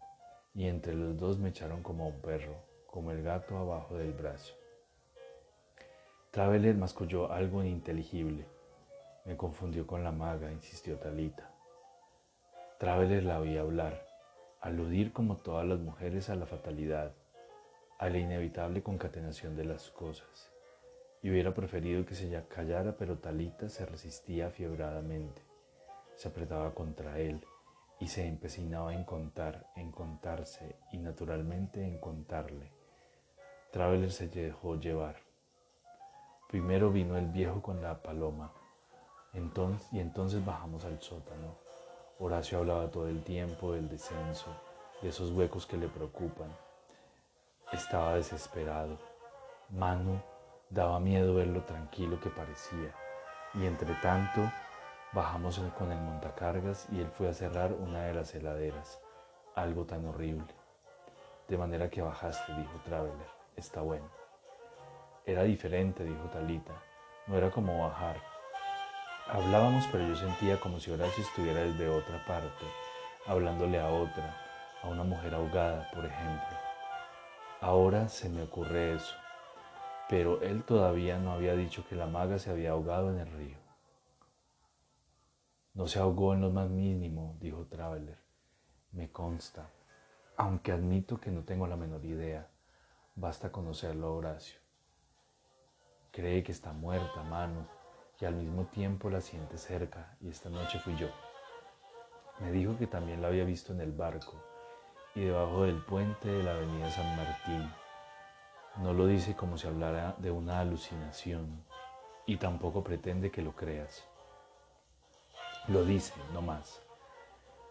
y 0.54 0.66
entre 0.66 0.94
los 0.94 1.18
dos 1.18 1.38
me 1.38 1.48
echaron 1.48 1.82
como 1.82 2.04
a 2.04 2.08
un 2.08 2.20
perro, 2.20 2.54
como 2.86 3.10
el 3.10 3.22
gato 3.22 3.56
abajo 3.58 3.96
del 3.96 4.12
brazo. 4.12 4.54
Traveler 6.30 6.76
masculló 6.76 7.32
algo 7.32 7.62
ininteligible. 7.62 8.46
Me 9.24 9.36
confundió 9.36 9.86
con 9.86 10.04
la 10.04 10.12
maga, 10.12 10.52
insistió 10.52 10.98
Talita. 10.98 11.50
Traveler 12.78 13.24
la 13.24 13.40
oí 13.40 13.56
hablar, 13.56 14.06
aludir 14.60 15.12
como 15.12 15.36
todas 15.36 15.66
las 15.66 15.80
mujeres 15.80 16.30
a 16.30 16.36
la 16.36 16.46
fatalidad, 16.46 17.12
a 17.98 18.08
la 18.08 18.18
inevitable 18.18 18.82
concatenación 18.82 19.56
de 19.56 19.64
las 19.64 19.90
cosas, 19.90 20.52
y 21.22 21.30
hubiera 21.30 21.54
preferido 21.54 22.06
que 22.06 22.14
se 22.14 22.30
callara, 22.46 22.96
pero 22.96 23.18
Talita 23.18 23.68
se 23.68 23.84
resistía 23.84 24.46
afiebradamente, 24.46 25.47
se 26.18 26.26
apretaba 26.26 26.74
contra 26.74 27.20
él 27.20 27.46
y 28.00 28.08
se 28.08 28.26
empecinaba 28.26 28.92
en 28.92 29.04
contar, 29.04 29.70
en 29.76 29.92
contarse 29.92 30.76
y 30.92 30.98
naturalmente 30.98 31.84
en 31.84 31.98
contarle. 31.98 32.72
Traveler 33.70 34.10
se 34.10 34.26
dejó 34.26 34.74
llevar. 34.74 35.16
Primero 36.48 36.90
vino 36.90 37.16
el 37.16 37.28
viejo 37.28 37.62
con 37.62 37.80
la 37.80 38.02
paloma, 38.02 38.52
y 39.92 40.00
entonces 40.00 40.44
bajamos 40.44 40.84
al 40.84 41.00
sótano. 41.00 41.54
Horacio 42.18 42.58
hablaba 42.58 42.90
todo 42.90 43.06
el 43.06 43.22
tiempo 43.22 43.72
del 43.72 43.88
descenso, 43.88 44.50
de 45.00 45.10
esos 45.10 45.30
huecos 45.30 45.66
que 45.66 45.76
le 45.76 45.86
preocupan. 45.86 46.50
Estaba 47.72 48.14
desesperado. 48.14 48.98
Manu 49.68 50.20
daba 50.68 50.98
miedo 50.98 51.36
ver 51.36 51.46
lo 51.46 51.62
tranquilo 51.62 52.18
que 52.20 52.30
parecía. 52.30 52.92
Y 53.54 53.66
entre 53.66 53.94
tanto, 54.02 54.40
bajamos 55.12 55.60
con 55.78 55.92
el 55.92 56.00
montacargas 56.00 56.86
y 56.92 57.00
él 57.00 57.10
fue 57.10 57.28
a 57.28 57.34
cerrar 57.34 57.72
una 57.72 58.04
de 58.04 58.14
las 58.14 58.34
heladeras. 58.34 59.00
Algo 59.54 59.84
tan 59.84 60.06
horrible. 60.06 60.54
De 61.48 61.56
manera 61.58 61.90
que 61.90 62.02
bajaste, 62.02 62.52
dijo 62.54 62.78
Traveler. 62.84 63.28
Está 63.56 63.80
bueno. 63.80 64.08
Era 65.26 65.42
diferente, 65.42 66.04
dijo 66.04 66.28
Talita. 66.30 66.74
No 67.26 67.36
era 67.36 67.50
como 67.50 67.82
bajar, 67.82 68.16
Hablábamos, 69.30 69.86
pero 69.92 70.08
yo 70.08 70.16
sentía 70.16 70.58
como 70.58 70.80
si 70.80 70.90
Horacio 70.90 71.22
estuviera 71.22 71.60
desde 71.60 71.86
otra 71.90 72.24
parte, 72.26 72.64
hablándole 73.26 73.78
a 73.78 73.86
otra, 73.90 74.34
a 74.82 74.88
una 74.88 75.04
mujer 75.04 75.34
ahogada, 75.34 75.86
por 75.94 76.06
ejemplo. 76.06 76.56
Ahora 77.60 78.08
se 78.08 78.30
me 78.30 78.44
ocurre 78.44 78.94
eso, 78.94 79.14
pero 80.08 80.40
él 80.40 80.64
todavía 80.64 81.18
no 81.18 81.32
había 81.32 81.52
dicho 81.56 81.84
que 81.86 81.94
la 81.94 82.06
maga 82.06 82.38
se 82.38 82.50
había 82.50 82.70
ahogado 82.70 83.10
en 83.10 83.18
el 83.18 83.30
río. 83.30 83.67
No 85.78 85.86
se 85.86 86.00
ahogó 86.00 86.34
en 86.34 86.40
lo 86.40 86.50
más 86.50 86.68
mínimo, 86.68 87.36
dijo 87.38 87.66
Traveler. 87.66 88.18
Me 88.90 89.12
consta, 89.12 89.70
aunque 90.36 90.72
admito 90.72 91.20
que 91.20 91.30
no 91.30 91.44
tengo 91.44 91.68
la 91.68 91.76
menor 91.76 92.04
idea. 92.04 92.48
Basta 93.14 93.52
conocerlo 93.52 94.08
a 94.08 94.10
Horacio. 94.10 94.58
Cree 96.10 96.42
que 96.42 96.50
está 96.50 96.72
muerta, 96.72 97.22
mano, 97.22 97.68
y 98.18 98.24
al 98.24 98.34
mismo 98.34 98.66
tiempo 98.66 99.08
la 99.08 99.20
siente 99.20 99.56
cerca 99.56 100.16
y 100.20 100.30
esta 100.30 100.50
noche 100.50 100.80
fui 100.80 100.96
yo. 100.96 101.10
Me 102.40 102.50
dijo 102.50 102.76
que 102.76 102.88
también 102.88 103.22
la 103.22 103.28
había 103.28 103.44
visto 103.44 103.72
en 103.72 103.80
el 103.80 103.92
barco 103.92 104.34
y 105.14 105.26
debajo 105.26 105.62
del 105.62 105.80
puente 105.84 106.28
de 106.28 106.42
la 106.42 106.56
avenida 106.56 106.90
San 106.90 107.16
Martín. 107.16 107.72
No 108.78 108.94
lo 108.94 109.06
dice 109.06 109.36
como 109.36 109.56
si 109.56 109.68
hablara 109.68 110.16
de 110.18 110.32
una 110.32 110.58
alucinación 110.58 111.62
y 112.26 112.36
tampoco 112.36 112.82
pretende 112.82 113.30
que 113.30 113.42
lo 113.42 113.54
creas. 113.54 114.07
Lo 115.68 115.84
dice, 115.84 116.14
no 116.32 116.40
más. 116.40 116.80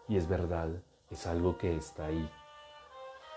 Y 0.07 0.17
es 0.17 0.27
verdad, 0.27 0.69
es 1.09 1.25
algo 1.25 1.57
que 1.57 1.75
está 1.75 2.05
ahí. 2.05 2.29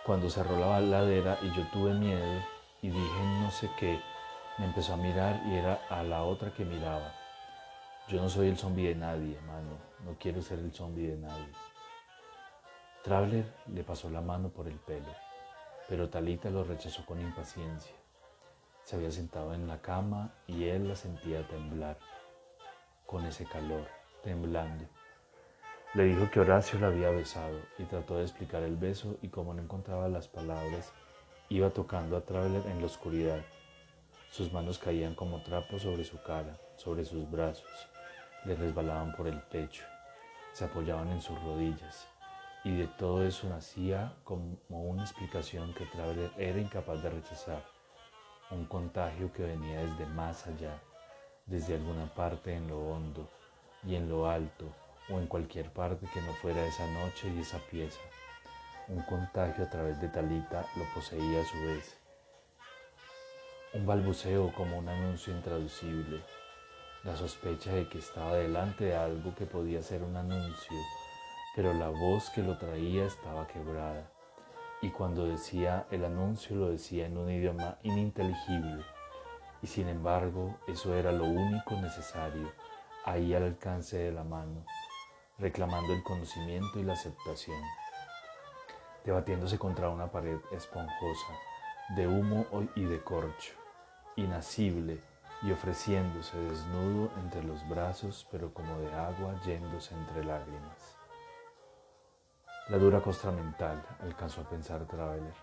Cuando 0.05 0.29
cerró 0.29 0.59
la 0.59 0.81
ladera 0.81 1.38
y 1.40 1.50
yo 1.55 1.67
tuve 1.73 1.95
miedo 1.95 2.43
y 2.83 2.90
dije 2.90 3.23
no 3.40 3.50
sé 3.50 3.71
qué, 3.79 3.99
me 4.59 4.67
empezó 4.67 4.93
a 4.93 4.99
mirar 4.99 5.40
y 5.47 5.55
era 5.55 5.81
a 5.88 6.02
la 6.02 6.25
otra 6.25 6.52
que 6.52 6.67
miraba. 6.67 7.14
Yo 8.07 8.21
no 8.21 8.29
soy 8.29 8.49
el 8.49 8.59
zombi 8.59 8.85
de 8.85 8.95
nadie, 8.95 9.37
hermano. 9.37 9.79
No 10.05 10.17
quiero 10.19 10.43
ser 10.43 10.59
el 10.59 10.73
zombi 10.73 11.07
de 11.07 11.17
nadie. 11.17 11.52
Traveler 13.02 13.50
le 13.73 13.83
pasó 13.83 14.11
la 14.11 14.21
mano 14.21 14.50
por 14.50 14.69
el 14.69 14.79
pelo, 14.79 15.14
pero 15.88 16.11
Talita 16.11 16.50
lo 16.50 16.64
rechazó 16.64 17.07
con 17.07 17.19
impaciencia. 17.19 17.95
Se 18.85 18.97
había 18.97 19.11
sentado 19.11 19.55
en 19.55 19.67
la 19.67 19.81
cama 19.81 20.35
y 20.47 20.64
él 20.64 20.87
la 20.87 20.97
sentía 20.97 21.49
temblar, 21.49 21.99
con 23.07 23.25
ese 23.25 23.47
calor, 23.47 24.00
temblando. 24.23 24.85
Le 25.95 26.05
dijo 26.05 26.31
que 26.31 26.41
Horacio 26.41 26.79
la 26.79 26.89
había 26.89 27.11
besado 27.11 27.61
y 27.79 27.85
trató 27.85 28.17
de 28.17 28.23
explicar 28.23 28.62
el 28.62 28.77
beso 28.77 29.17
y 29.23 29.29
como 29.29 29.55
no 29.55 29.62
encontraba 29.62 30.09
las 30.09 30.29
palabras, 30.29 30.93
iba 31.49 31.71
tocando 31.71 32.17
a 32.17 32.21
Traveler 32.21 32.67
en 32.67 32.81
la 32.81 32.87
oscuridad 32.87 33.41
sus 34.31 34.53
manos 34.53 34.79
caían 34.79 35.17
como 35.17 35.43
trapos 35.43 35.83
sobre 35.83 36.05
su 36.05 36.23
cara, 36.23 36.57
sobre 36.77 37.05
sus 37.05 37.29
brazos, 37.29 37.89
le 38.45 38.55
resbalaban 38.55 39.12
por 39.17 39.27
el 39.27 39.43
pecho, 39.43 39.83
se 40.53 40.67
apoyaban 40.67 41.09
en 41.09 41.21
sus 41.21 41.37
rodillas, 41.43 42.07
y 42.62 42.77
de 42.77 42.87
todo 42.87 43.25
eso 43.25 43.49
nacía 43.49 44.15
como 44.23 44.57
una 44.69 45.03
explicación 45.03 45.75
que 45.75 45.85
Traveler 45.87 46.31
era 46.39 46.61
incapaz 46.61 47.03
de 47.03 47.11
rechazar. 47.11 47.65
un 48.53 48.65
contagio 48.67 49.33
que 49.33 49.45
venía 49.45 49.81
desde 49.81 50.07
más 50.07 50.47
allá, 50.47 50.81
desde 51.47 51.75
alguna 51.75 52.12
parte 52.15 52.55
en 52.55 52.69
lo 52.69 52.79
hondo 52.79 53.29
y 53.87 53.94
en 53.94 54.08
lo 54.08 54.28
alto, 54.28 54.66
o 55.08 55.18
en 55.18 55.26
cualquier 55.26 55.70
parte 55.72 56.06
que 56.12 56.20
no 56.22 56.32
fuera 56.34 56.64
esa 56.66 56.87
noche 56.92 57.32
y 57.34 57.40
esa 57.40 57.58
pieza. 57.70 58.00
Un 58.88 59.02
contagio 59.02 59.64
a 59.64 59.70
través 59.70 60.00
de 60.00 60.08
Talita 60.08 60.66
lo 60.76 60.84
poseía 60.94 61.42
a 61.42 61.44
su 61.44 61.58
vez. 61.64 61.96
Un 63.72 63.87
balbuceo 63.87 64.52
como 64.54 64.78
un 64.78 64.88
anuncio 64.88 65.32
intraducible, 65.32 66.20
la 67.04 67.16
sospecha 67.16 67.72
de 67.72 67.88
que 67.88 67.99
estaba 67.99 68.34
delante 68.34 68.84
de 68.84 68.96
algo 68.96 69.34
que 69.34 69.46
podía 69.46 69.82
ser 69.82 70.02
un 70.02 70.16
anuncio, 70.16 70.76
pero 71.54 71.72
la 71.72 71.88
voz 71.88 72.30
que 72.30 72.42
lo 72.42 72.58
traía 72.58 73.06
estaba 73.06 73.46
quebrada, 73.46 74.10
y 74.82 74.90
cuando 74.90 75.26
decía 75.26 75.87
el 75.90 76.04
anuncio 76.04 76.56
lo 76.56 76.70
decía 76.70 77.06
en 77.06 77.16
un 77.16 77.30
idioma 77.30 77.78
ininteligible, 77.82 78.84
y 79.62 79.66
sin 79.66 79.88
embargo 79.88 80.58
eso 80.66 80.94
era 80.94 81.12
lo 81.12 81.25
único 81.25 81.75
necesario, 81.76 82.52
ahí 83.04 83.35
al 83.35 83.45
alcance 83.45 83.99
de 83.99 84.12
la 84.12 84.25
mano, 84.25 84.64
reclamando 85.38 85.92
el 85.92 86.02
conocimiento 86.02 86.78
y 86.78 86.83
la 86.83 86.92
aceptación, 86.92 87.61
debatiéndose 89.04 89.59
contra 89.59 89.88
una 89.88 90.11
pared 90.11 90.38
esponjosa, 90.52 91.33
de 91.97 92.07
humo 92.07 92.47
y 92.76 92.85
de 92.85 93.02
corcho, 93.02 93.54
inasible 94.16 95.00
y 95.42 95.52
ofreciéndose 95.52 96.38
desnudo 96.38 97.11
entre 97.19 97.42
los 97.42 97.66
brazos, 97.69 98.26
pero 98.30 98.52
como 98.52 98.78
de 98.78 98.92
agua 98.92 99.40
yéndose 99.45 99.95
entre 99.95 100.25
lágrimas. 100.25 100.99
La 102.69 102.78
dura 102.78 103.00
costra 103.00 103.33
mental, 103.33 103.83
alcanzó 104.00 104.42
a 104.42 104.49
pensar 104.49 104.87
Traveler. 104.87 105.35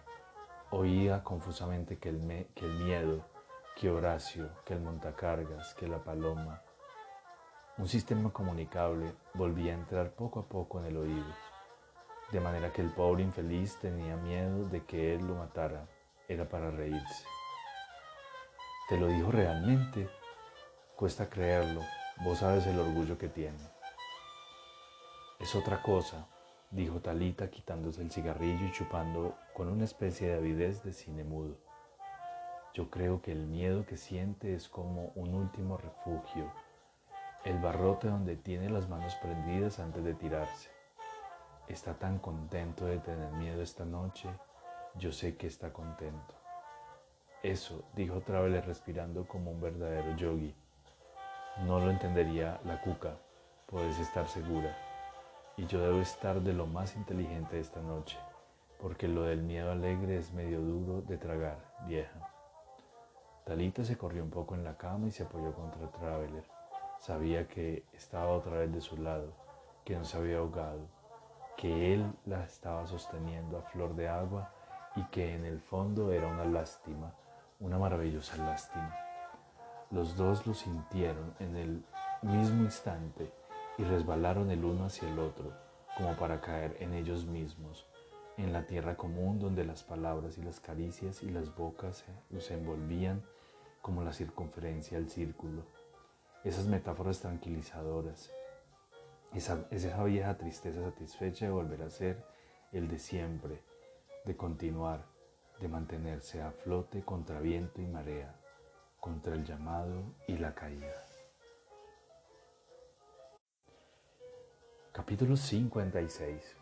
Oía 0.69 1.23
confusamente 1.23 1.97
que 1.97 2.09
el 2.09 2.19
miedo, 2.19 3.25
que 3.75 3.89
Horacio, 3.89 4.49
que 4.63 4.73
el 4.73 4.81
montacargas, 4.81 5.73
que 5.73 5.87
la 5.87 5.97
paloma, 5.97 6.61
un 7.77 7.87
sistema 7.87 8.31
comunicable 8.31 9.13
volvía 9.35 9.71
a 9.73 9.77
entrar 9.77 10.11
poco 10.11 10.39
a 10.39 10.49
poco 10.49 10.79
en 10.79 10.85
el 10.85 10.97
oído, 10.97 11.35
de 12.31 12.39
manera 12.39 12.73
que 12.73 12.81
el 12.81 12.91
pobre 12.91 13.21
infeliz 13.21 13.77
tenía 13.79 14.15
miedo 14.17 14.67
de 14.69 14.83
que 14.83 15.13
él 15.13 15.27
lo 15.27 15.35
matara. 15.35 15.87
Era 16.27 16.49
para 16.49 16.71
reírse. 16.71 17.23
¿Te 18.89 18.97
lo 18.97 19.07
dijo 19.07 19.31
realmente? 19.31 20.09
Cuesta 20.95 21.29
creerlo, 21.29 21.81
vos 22.23 22.39
sabes 22.39 22.65
el 22.65 22.79
orgullo 22.79 23.17
que 23.17 23.29
tiene. 23.29 23.59
Es 25.39 25.55
otra 25.55 25.81
cosa, 25.83 26.27
dijo 26.71 26.99
Talita 26.99 27.49
quitándose 27.51 28.01
el 28.01 28.11
cigarrillo 28.11 28.65
y 28.65 28.71
chupando 28.71 29.37
con 29.53 29.69
una 29.69 29.85
especie 29.85 30.29
de 30.29 30.37
avidez 30.37 30.83
de 30.83 30.93
cine 30.93 31.23
mudo. 31.23 31.55
Yo 32.73 32.89
creo 32.89 33.21
que 33.21 33.31
el 33.31 33.45
miedo 33.45 33.85
que 33.85 33.97
siente 33.97 34.55
es 34.55 34.67
como 34.67 35.11
un 35.15 35.35
último 35.35 35.77
refugio 35.77 36.51
el 37.47 37.59
barrote 37.59 38.09
donde 38.09 38.35
tiene 38.35 38.69
las 38.69 38.89
manos 38.89 39.15
prendidas 39.15 39.79
antes 39.79 40.03
de 40.03 40.13
tirarse. 40.13 40.69
Está 41.69 41.93
tan 41.93 42.19
contento 42.19 42.85
de 42.85 42.99
tener 42.99 43.31
miedo 43.31 43.61
esta 43.61 43.85
noche, 43.85 44.27
yo 44.95 45.13
sé 45.13 45.37
que 45.37 45.47
está 45.47 45.71
contento. 45.71 46.35
Eso, 47.41 47.85
dijo 47.95 48.19
Traveler 48.19 48.65
respirando 48.65 49.25
como 49.25 49.51
un 49.51 49.61
verdadero 49.61 50.13
yogi. 50.17 50.53
No 51.65 51.79
lo 51.79 51.89
entendería 51.89 52.59
la 52.65 52.81
cuca, 52.81 53.15
puedes 53.65 53.97
estar 53.97 54.27
segura. 54.27 54.75
Y 55.55 55.67
yo 55.67 55.79
debo 55.79 56.01
estar 56.01 56.41
de 56.41 56.51
lo 56.51 56.67
más 56.67 56.97
inteligente 56.97 57.61
esta 57.61 57.79
noche, 57.79 58.17
porque 58.77 59.07
lo 59.07 59.23
del 59.23 59.41
miedo 59.41 59.71
alegre 59.71 60.17
es 60.17 60.33
medio 60.33 60.59
duro 60.59 61.01
de 61.01 61.17
tragar, 61.17 61.59
vieja. 61.87 62.29
Talita 63.45 63.85
se 63.85 63.97
corrió 63.97 64.21
un 64.21 64.31
poco 64.31 64.53
en 64.53 64.65
la 64.65 64.75
cama 64.75 65.07
y 65.07 65.11
se 65.11 65.23
apoyó 65.23 65.53
contra 65.53 65.89
Traveler. 65.91 66.56
Sabía 66.99 67.47
que 67.47 67.85
estaba 67.93 68.31
otra 68.31 68.57
vez 68.57 68.73
de 68.73 68.81
su 68.81 68.97
lado, 68.97 69.31
que 69.85 69.95
no 69.95 70.03
se 70.03 70.17
había 70.17 70.39
ahogado, 70.39 70.81
que 71.55 71.93
él 71.93 72.11
la 72.25 72.43
estaba 72.43 72.85
sosteniendo 72.87 73.57
a 73.57 73.61
flor 73.61 73.95
de 73.95 74.07
agua 74.07 74.51
y 74.95 75.03
que 75.05 75.33
en 75.33 75.45
el 75.45 75.61
fondo 75.61 76.11
era 76.11 76.27
una 76.27 76.43
lástima, 76.43 77.13
una 77.59 77.77
maravillosa 77.77 78.35
lástima. 78.37 78.97
Los 79.91 80.17
dos 80.17 80.45
lo 80.47 80.53
sintieron 80.53 81.33
en 81.39 81.55
el 81.55 81.85
mismo 82.23 82.63
instante 82.63 83.31
y 83.77 83.83
resbalaron 83.83 84.49
el 84.49 84.65
uno 84.65 84.85
hacia 84.85 85.07
el 85.07 85.19
otro, 85.19 85.53
como 85.95 86.15
para 86.15 86.41
caer 86.41 86.75
en 86.79 86.93
ellos 86.93 87.25
mismos, 87.25 87.85
en 88.37 88.51
la 88.51 88.65
tierra 88.65 88.97
común 88.97 89.39
donde 89.39 89.63
las 89.65 89.83
palabras 89.83 90.37
y 90.37 90.41
las 90.41 90.59
caricias 90.59 91.23
y 91.23 91.29
las 91.29 91.55
bocas 91.55 92.03
los 92.31 92.49
envolvían 92.51 93.23
como 93.81 94.03
la 94.03 94.13
circunferencia 94.13 94.97
del 94.97 95.09
círculo 95.09 95.76
esas 96.47 96.65
metáforas 96.65 97.19
tranquilizadoras, 97.19 98.31
esa, 99.33 99.67
esa 99.69 100.03
vieja 100.05 100.37
tristeza 100.37 100.81
satisfecha 100.81 101.45
de 101.45 101.51
volver 101.51 101.81
a 101.81 101.89
ser 101.89 102.23
el 102.71 102.87
de 102.87 102.99
siempre, 102.99 103.61
de 104.23 104.37
continuar, 104.37 105.05
de 105.59 105.67
mantenerse 105.67 106.41
a 106.41 106.51
flote 106.51 107.03
contra 107.03 107.41
viento 107.41 107.81
y 107.81 107.87
marea, 107.87 108.33
contra 108.99 109.33
el 109.33 109.43
llamado 109.43 110.15
y 110.27 110.37
la 110.37 110.55
caída. 110.55 110.95
Capítulo 114.93 115.35
56 115.35 116.55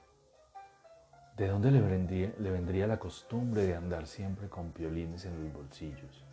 ¿De 1.38 1.48
dónde 1.48 1.70
le 1.70 1.82
vendría, 1.82 2.34
le 2.40 2.50
vendría 2.50 2.88
la 2.88 2.98
costumbre 2.98 3.64
de 3.64 3.76
andar 3.76 4.08
siempre 4.08 4.50
con 4.50 4.72
piolines 4.72 5.26
en 5.26 5.44
los 5.44 5.54
bolsillos? 5.54 6.25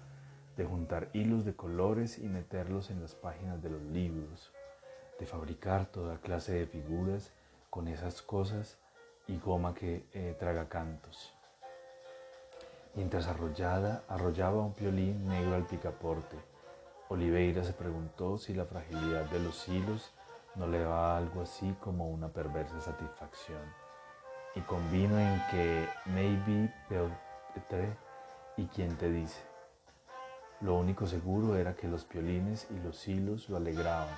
De 0.56 0.64
juntar 0.64 1.08
hilos 1.12 1.44
de 1.44 1.54
colores 1.54 2.18
y 2.18 2.28
meterlos 2.28 2.90
en 2.90 3.00
las 3.00 3.14
páginas 3.14 3.62
de 3.62 3.70
los 3.70 3.82
libros, 3.82 4.52
de 5.18 5.26
fabricar 5.26 5.86
toda 5.86 6.18
clase 6.18 6.52
de 6.52 6.66
figuras 6.66 7.32
con 7.70 7.88
esas 7.88 8.22
cosas 8.22 8.76
y 9.26 9.38
goma 9.38 9.74
que 9.74 10.04
eh, 10.12 10.36
traga 10.38 10.68
cantos. 10.68 11.32
Mientras 12.94 13.26
arrollada, 13.26 14.04
arrollaba 14.08 14.60
un 14.60 14.74
piolín 14.74 15.26
negro 15.26 15.54
al 15.54 15.66
picaporte, 15.66 16.36
Oliveira 17.08 17.62
se 17.62 17.72
preguntó 17.72 18.38
si 18.38 18.54
la 18.54 18.64
fragilidad 18.64 19.24
de 19.26 19.38
los 19.40 19.68
hilos 19.68 20.12
no 20.54 20.66
le 20.66 20.80
daba 20.80 21.16
algo 21.16 21.42
así 21.42 21.74
como 21.80 22.08
una 22.08 22.28
perversa 22.28 22.80
satisfacción, 22.80 23.62
y 24.54 24.60
convino 24.60 25.18
en 25.18 25.42
que 25.50 25.88
maybe 26.06 26.72
Petre 26.88 27.96
y 28.56 28.66
quien 28.66 28.96
te 28.96 29.10
dice, 29.10 29.40
lo 30.62 30.76
único 30.76 31.08
seguro 31.08 31.56
era 31.56 31.74
que 31.74 31.88
los 31.88 32.04
piolines 32.04 32.68
y 32.70 32.78
los 32.84 33.08
hilos 33.08 33.48
lo 33.48 33.56
alegraban, 33.56 34.14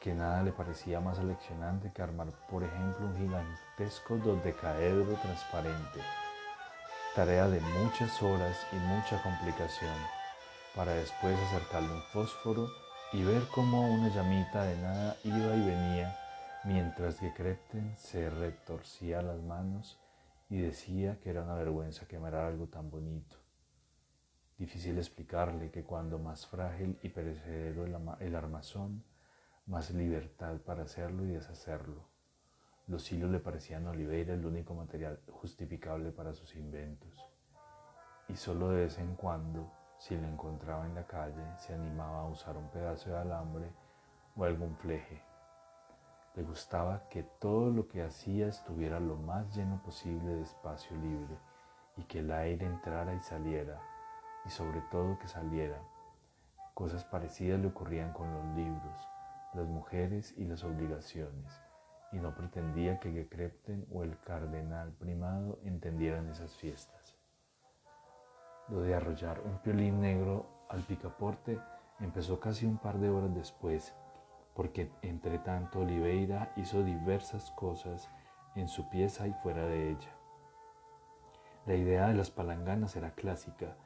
que 0.00 0.12
nada 0.12 0.42
le 0.42 0.50
parecía 0.50 1.00
más 1.00 1.18
aleccionante 1.20 1.92
que 1.92 2.02
armar, 2.02 2.28
por 2.50 2.64
ejemplo, 2.64 3.06
un 3.06 3.16
gigantesco 3.16 4.16
dodecaedro 4.16 5.14
transparente, 5.22 6.00
tarea 7.14 7.48
de 7.48 7.60
muchas 7.60 8.20
horas 8.20 8.56
y 8.72 8.76
mucha 8.76 9.22
complicación, 9.22 9.94
para 10.74 10.92
después 10.92 11.38
acercarle 11.38 11.92
un 11.92 12.02
fósforo 12.12 12.66
y 13.12 13.22
ver 13.22 13.42
cómo 13.54 13.92
una 13.92 14.08
llamita 14.08 14.64
de 14.64 14.76
nada 14.76 15.16
iba 15.22 15.54
y 15.54 15.66
venía, 15.66 16.16
mientras 16.64 17.16
que 17.16 17.32
Crepten 17.32 17.94
se 17.96 18.28
retorcía 18.28 19.22
las 19.22 19.40
manos 19.40 20.00
y 20.48 20.58
decía 20.58 21.20
que 21.20 21.30
era 21.30 21.42
una 21.42 21.54
vergüenza 21.54 22.08
quemar 22.08 22.34
algo 22.34 22.66
tan 22.66 22.90
bonito. 22.90 23.39
Difícil 24.60 24.98
explicarle 24.98 25.70
que 25.70 25.84
cuando 25.84 26.18
más 26.18 26.46
frágil 26.46 26.98
y 27.02 27.08
perecedero 27.08 27.86
el, 27.86 28.36
armazón, 28.36 29.02
más 29.64 29.90
libertad 29.90 30.58
para 30.58 30.82
hacerlo 30.82 31.24
y 31.24 31.28
deshacerlo. 31.28 32.04
Los 32.86 33.10
hilos 33.10 33.30
le 33.30 33.38
parecían 33.38 33.86
a 33.86 33.92
Oliveira 33.92 34.34
el 34.34 34.44
único 34.44 34.74
material 34.74 35.18
justificable 35.30 36.12
para 36.12 36.34
sus 36.34 36.54
inventos. 36.56 37.26
Y 38.28 38.36
solo 38.36 38.68
de 38.68 38.82
vez 38.82 38.98
en 38.98 39.14
cuando, 39.14 39.72
si 39.98 40.14
le 40.14 40.28
encontraba 40.28 40.84
en 40.84 40.94
la 40.94 41.06
calle, 41.06 41.42
se 41.56 41.72
animaba 41.72 42.20
a 42.20 42.28
usar 42.28 42.58
un 42.58 42.68
pedazo 42.68 43.08
de 43.08 43.16
alambre 43.16 43.72
o 44.36 44.44
algún 44.44 44.76
fleje. 44.76 45.22
Le 46.34 46.42
gustaba 46.42 47.08
que 47.08 47.22
todo 47.22 47.70
lo 47.70 47.88
que 47.88 48.02
hacía 48.02 48.48
estuviera 48.48 49.00
lo 49.00 49.16
más 49.16 49.56
lleno 49.56 49.82
posible 49.82 50.34
de 50.34 50.42
espacio 50.42 50.94
libre 50.98 51.38
y 51.96 52.02
que 52.02 52.18
el 52.18 52.30
aire 52.30 52.66
entrara 52.66 53.14
y 53.14 53.20
saliera 53.20 53.80
y 54.44 54.50
sobre 54.50 54.80
todo 54.90 55.18
que 55.18 55.28
saliera. 55.28 55.80
Cosas 56.74 57.04
parecidas 57.04 57.60
le 57.60 57.68
ocurrían 57.68 58.12
con 58.12 58.32
los 58.32 58.44
libros, 58.56 59.08
las 59.54 59.66
mujeres 59.66 60.34
y 60.36 60.44
las 60.44 60.64
obligaciones, 60.64 61.60
y 62.12 62.18
no 62.18 62.34
pretendía 62.34 62.98
que 63.00 63.12
Gekrepten 63.12 63.86
o 63.92 64.02
el 64.02 64.18
cardenal 64.20 64.92
primado 64.92 65.58
entendieran 65.64 66.28
esas 66.28 66.54
fiestas. 66.56 67.16
Lo 68.68 68.82
de 68.82 68.94
arrollar 68.94 69.40
un 69.40 69.58
piolín 69.58 70.00
negro 70.00 70.46
al 70.68 70.82
picaporte 70.82 71.58
empezó 71.98 72.38
casi 72.38 72.66
un 72.66 72.78
par 72.78 72.98
de 72.98 73.10
horas 73.10 73.34
después, 73.34 73.94
porque 74.54 74.90
entre 75.02 75.38
tanto 75.38 75.80
Oliveira 75.80 76.52
hizo 76.56 76.82
diversas 76.82 77.50
cosas 77.52 78.08
en 78.54 78.68
su 78.68 78.88
pieza 78.88 79.26
y 79.26 79.32
fuera 79.42 79.64
de 79.64 79.90
ella. 79.90 80.10
La 81.66 81.74
idea 81.74 82.08
de 82.08 82.14
las 82.14 82.30
palanganas 82.30 82.96
era 82.96 83.10
clásica, 83.10 83.76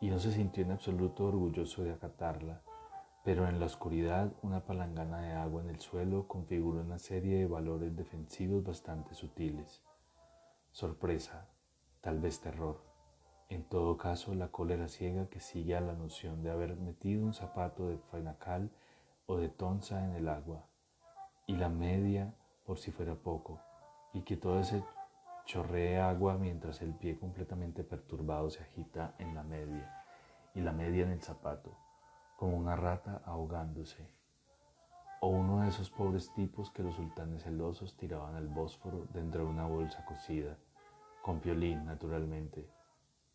y 0.00 0.08
no 0.08 0.18
se 0.18 0.32
sintió 0.32 0.64
en 0.64 0.72
absoluto 0.72 1.26
orgulloso 1.26 1.82
de 1.82 1.92
acatarla, 1.92 2.62
pero 3.22 3.46
en 3.46 3.60
la 3.60 3.66
oscuridad 3.66 4.32
una 4.42 4.64
palangana 4.64 5.20
de 5.20 5.32
agua 5.32 5.62
en 5.62 5.68
el 5.68 5.78
suelo 5.78 6.26
configura 6.26 6.80
una 6.80 6.98
serie 6.98 7.38
de 7.38 7.46
valores 7.46 7.94
defensivos 7.94 8.64
bastante 8.64 9.14
sutiles. 9.14 9.82
Sorpresa, 10.72 11.48
tal 12.00 12.18
vez 12.18 12.40
terror, 12.40 12.82
en 13.50 13.64
todo 13.64 13.98
caso 13.98 14.34
la 14.34 14.48
cólera 14.48 14.88
ciega 14.88 15.28
que 15.28 15.40
sigue 15.40 15.76
a 15.76 15.80
la 15.80 15.92
noción 15.92 16.42
de 16.42 16.50
haber 16.50 16.76
metido 16.76 17.24
un 17.24 17.34
zapato 17.34 17.88
de 17.88 17.98
fenacal 18.10 18.70
o 19.26 19.36
de 19.36 19.48
tonza 19.48 20.04
en 20.04 20.14
el 20.14 20.28
agua, 20.28 20.64
y 21.46 21.56
la 21.56 21.68
media 21.68 22.34
por 22.64 22.78
si 22.78 22.90
fuera 22.90 23.16
poco, 23.16 23.60
y 24.14 24.22
que 24.22 24.36
todo 24.36 24.60
ese 24.60 24.82
chorree 25.44 25.98
agua 25.98 26.36
mientras 26.38 26.82
el 26.82 26.94
pie 26.94 27.18
completamente 27.18 27.84
perturbado 27.84 28.50
se 28.50 28.62
agita 28.62 29.14
en 29.18 29.34
la 29.34 29.42
media 29.42 30.04
y 30.54 30.60
la 30.60 30.72
media 30.72 31.04
en 31.04 31.10
el 31.10 31.22
zapato, 31.22 31.76
como 32.36 32.56
una 32.56 32.76
rata 32.76 33.22
ahogándose. 33.24 34.08
O 35.20 35.28
uno 35.28 35.60
de 35.60 35.68
esos 35.68 35.90
pobres 35.90 36.32
tipos 36.34 36.70
que 36.70 36.82
los 36.82 36.94
sultanes 36.94 37.42
celosos 37.42 37.96
tiraban 37.96 38.34
al 38.34 38.48
Bósforo 38.48 39.06
dentro 39.12 39.44
de 39.44 39.50
una 39.50 39.66
bolsa 39.66 40.04
cocida, 40.04 40.56
con 41.22 41.40
piolín 41.40 41.84
naturalmente. 41.84 42.66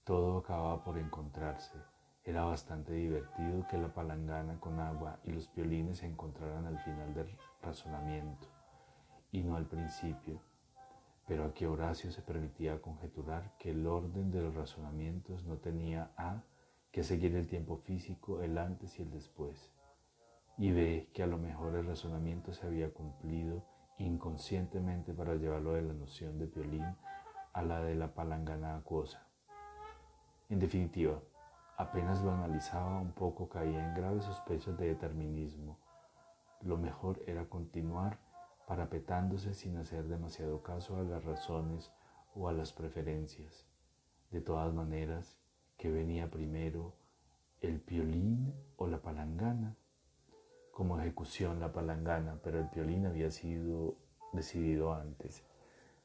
Todo 0.03 0.39
acababa 0.39 0.83
por 0.83 0.97
encontrarse. 0.97 1.77
Era 2.23 2.43
bastante 2.43 2.93
divertido 2.93 3.67
que 3.67 3.77
la 3.77 3.93
palangana 3.93 4.59
con 4.59 4.79
agua 4.79 5.19
y 5.23 5.31
los 5.31 5.47
piolines 5.47 5.99
se 5.99 6.07
encontraran 6.07 6.65
al 6.65 6.79
final 6.79 7.13
del 7.13 7.37
razonamiento, 7.61 8.47
y 9.31 9.43
no 9.43 9.55
al 9.55 9.65
principio 9.67 10.41
pero 11.27 11.45
aquí 11.45 11.65
Horacio 11.65 12.11
se 12.11 12.21
permitía 12.21 12.81
conjeturar 12.81 13.55
que 13.57 13.71
el 13.71 13.85
orden 13.87 14.31
de 14.31 14.41
los 14.41 14.55
razonamientos 14.55 15.43
no 15.45 15.57
tenía 15.57 16.11
A 16.17 16.43
que 16.91 17.03
seguir 17.03 17.35
el 17.35 17.47
tiempo 17.47 17.77
físico, 17.77 18.41
el 18.41 18.57
antes 18.57 18.99
y 18.99 19.01
el 19.01 19.11
después, 19.11 19.71
y 20.57 20.71
B 20.71 21.09
que 21.13 21.23
a 21.23 21.27
lo 21.27 21.37
mejor 21.37 21.75
el 21.75 21.87
razonamiento 21.87 22.53
se 22.53 22.65
había 22.65 22.93
cumplido 22.93 23.65
inconscientemente 23.97 25.13
para 25.13 25.35
llevarlo 25.35 25.73
de 25.73 25.81
la 25.81 25.93
noción 25.93 26.37
de 26.37 26.45
violín 26.45 26.85
a 27.53 27.61
la 27.61 27.81
de 27.81 27.95
la 27.95 28.13
palangana 28.13 28.75
acuosa. 28.75 29.27
En 30.49 30.59
definitiva, 30.59 31.19
apenas 31.77 32.21
lo 32.21 32.31
analizaba 32.31 32.99
un 32.99 33.13
poco 33.13 33.49
caía 33.49 33.83
en 33.87 33.95
graves 33.95 34.25
sospechas 34.25 34.77
de 34.77 34.87
determinismo. 34.87 35.79
Lo 36.61 36.77
mejor 36.77 37.21
era 37.25 37.45
continuar 37.45 38.19
parapetándose 38.65 39.53
sin 39.53 39.77
hacer 39.77 40.05
demasiado 40.05 40.61
caso 40.63 40.97
a 40.97 41.03
las 41.03 41.23
razones 41.23 41.91
o 42.35 42.47
a 42.47 42.53
las 42.53 42.73
preferencias. 42.73 43.65
De 44.31 44.41
todas 44.41 44.73
maneras, 44.73 45.37
¿qué 45.77 45.91
venía 45.91 46.29
primero, 46.29 46.95
el 47.61 47.79
piolín 47.79 48.53
o 48.75 48.87
la 48.87 49.01
palangana? 49.01 49.75
Como 50.71 50.99
ejecución 50.99 51.59
la 51.59 51.71
palangana, 51.71 52.39
pero 52.43 52.59
el 52.59 52.69
piolín 52.69 53.05
había 53.05 53.31
sido 53.31 53.95
decidido 54.33 54.93
antes. 54.93 55.43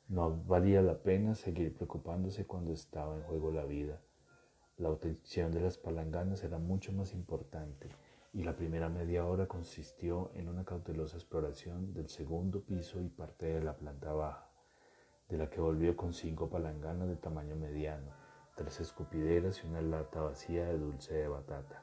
No 0.08 0.36
valía 0.44 0.82
la 0.82 1.02
pena 1.02 1.34
seguir 1.34 1.74
preocupándose 1.74 2.46
cuando 2.46 2.72
estaba 2.72 3.16
en 3.16 3.22
juego 3.22 3.50
la 3.50 3.64
vida. 3.64 4.00
La 4.76 4.90
obtención 4.90 5.50
de 5.52 5.60
las 5.60 5.78
palanganas 5.78 6.44
era 6.44 6.58
mucho 6.58 6.92
más 6.92 7.12
importante 7.14 7.88
y 8.32 8.44
la 8.44 8.54
primera 8.54 8.88
media 8.88 9.24
hora 9.26 9.46
consistió 9.46 10.30
en 10.34 10.48
una 10.48 10.64
cautelosa 10.64 11.16
exploración 11.16 11.92
del 11.92 12.08
segundo 12.08 12.62
piso 12.62 13.00
y 13.00 13.08
parte 13.08 13.46
de 13.46 13.62
la 13.62 13.76
planta 13.76 14.12
baja, 14.12 14.48
de 15.28 15.36
la 15.36 15.50
que 15.50 15.60
volvió 15.60 15.96
con 15.96 16.12
cinco 16.12 16.48
palanganas 16.48 17.08
de 17.08 17.16
tamaño 17.16 17.56
mediano, 17.56 18.12
tres 18.54 18.80
escupideras 18.80 19.62
y 19.64 19.66
una 19.66 19.82
lata 19.82 20.20
vacía 20.20 20.66
de 20.66 20.78
dulce 20.78 21.14
de 21.14 21.28
batata. 21.28 21.82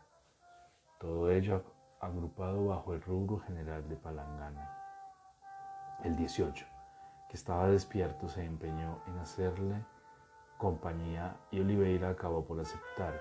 Todo 0.99 1.31
ello 1.31 1.63
agrupado 1.99 2.67
bajo 2.67 2.93
el 2.93 3.01
rubro 3.01 3.39
general 3.39 3.87
de 3.89 3.97
palangana. 3.97 4.73
El 6.03 6.15
18, 6.15 6.65
que 7.29 7.35
estaba 7.35 7.67
despierto, 7.69 8.29
se 8.29 8.43
empeñó 8.43 9.01
en 9.07 9.17
hacerle 9.17 9.83
compañía 10.57 11.35
y 11.51 11.59
Oliveira 11.59 12.09
acabó 12.09 12.45
por 12.45 12.59
aceptar 12.59 13.19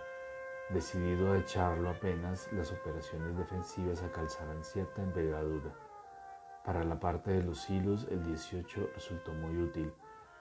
decidido 0.70 1.32
a 1.32 1.38
echarlo 1.38 1.90
apenas 1.90 2.52
las 2.52 2.72
operaciones 2.72 3.36
defensivas 3.36 4.02
alcanzaran 4.02 4.64
cierta 4.64 5.02
envergadura. 5.02 5.72
Para 6.64 6.82
la 6.82 6.98
parte 6.98 7.30
de 7.30 7.44
los 7.44 7.70
hilos, 7.70 8.08
el 8.10 8.24
18 8.24 8.90
resultó 8.94 9.32
muy 9.32 9.56
útil, 9.62 9.92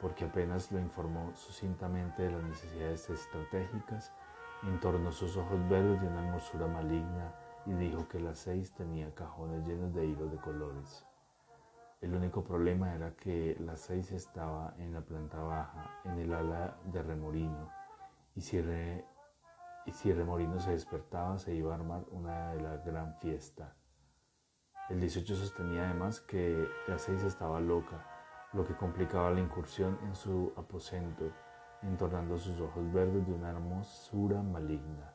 porque 0.02 0.26
apenas 0.26 0.72
lo 0.72 0.80
informó 0.80 1.36
sucintamente 1.36 2.24
de 2.24 2.32
las 2.32 2.44
necesidades 2.44 3.10
estratégicas, 3.10 4.12
entornó 4.64 5.12
sus 5.12 5.38
ojos 5.38 5.60
verdes 5.70 6.02
de 6.02 6.08
una 6.08 6.26
hermosura 6.26 6.66
maligna 6.68 7.34
y 7.68 7.74
dijo 7.74 8.08
que 8.08 8.20
las 8.20 8.40
seis 8.40 8.74
tenía 8.74 9.14
cajones 9.14 9.66
llenos 9.68 9.94
de 9.94 10.06
hilos 10.06 10.32
de 10.32 10.38
colores. 10.38 11.06
El 12.02 12.14
único 12.16 12.44
problema 12.44 12.94
era 12.94 13.16
que 13.16 13.56
la 13.60 13.78
seis 13.78 14.12
estaba 14.12 14.74
en 14.80 14.94
la 14.94 15.02
planta 15.02 15.38
baja, 15.42 16.02
en 16.04 16.20
el 16.20 16.34
ala 16.34 16.78
de 16.86 17.02
remorino, 17.02 17.70
y 18.36 18.42
si 18.42 18.58
y 19.86 19.92
si 19.92 20.12
Remorino 20.12 20.60
se 20.60 20.72
despertaba 20.72 21.38
se 21.38 21.54
iba 21.54 21.72
a 21.72 21.76
armar 21.76 22.06
una 22.12 22.52
de 22.54 22.62
la 22.62 22.78
gran 22.78 23.16
fiesta. 23.20 23.76
El 24.90 25.00
18 25.00 25.36
sostenía 25.36 25.86
además 25.90 26.22
que 26.22 26.68
la 26.88 26.98
6 26.98 27.24
estaba 27.24 27.60
loca, 27.60 28.06
lo 28.54 28.66
que 28.66 28.76
complicaba 28.76 29.32
la 29.32 29.42
incursión 29.42 29.98
en 30.04 30.16
su 30.16 30.54
aposento, 30.56 31.32
entornando 31.82 32.38
sus 32.38 32.60
ojos 32.60 32.92
verdes 32.94 33.26
de 33.26 33.34
una 33.34 33.50
hermosura 33.50 34.42
maligna. 34.42 35.14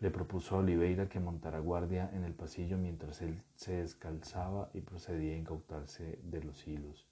Le 0.00 0.10
propuso 0.10 0.56
a 0.56 0.58
Oliveira 0.58 1.08
que 1.08 1.20
montara 1.20 1.60
guardia 1.60 2.10
en 2.12 2.24
el 2.24 2.34
pasillo 2.34 2.76
mientras 2.76 3.22
él 3.22 3.42
se 3.54 3.76
descalzaba 3.76 4.70
y 4.74 4.80
procedía 4.80 5.34
a 5.34 5.38
incautarse 5.38 6.18
de 6.24 6.42
los 6.42 6.66
hilos. 6.66 7.08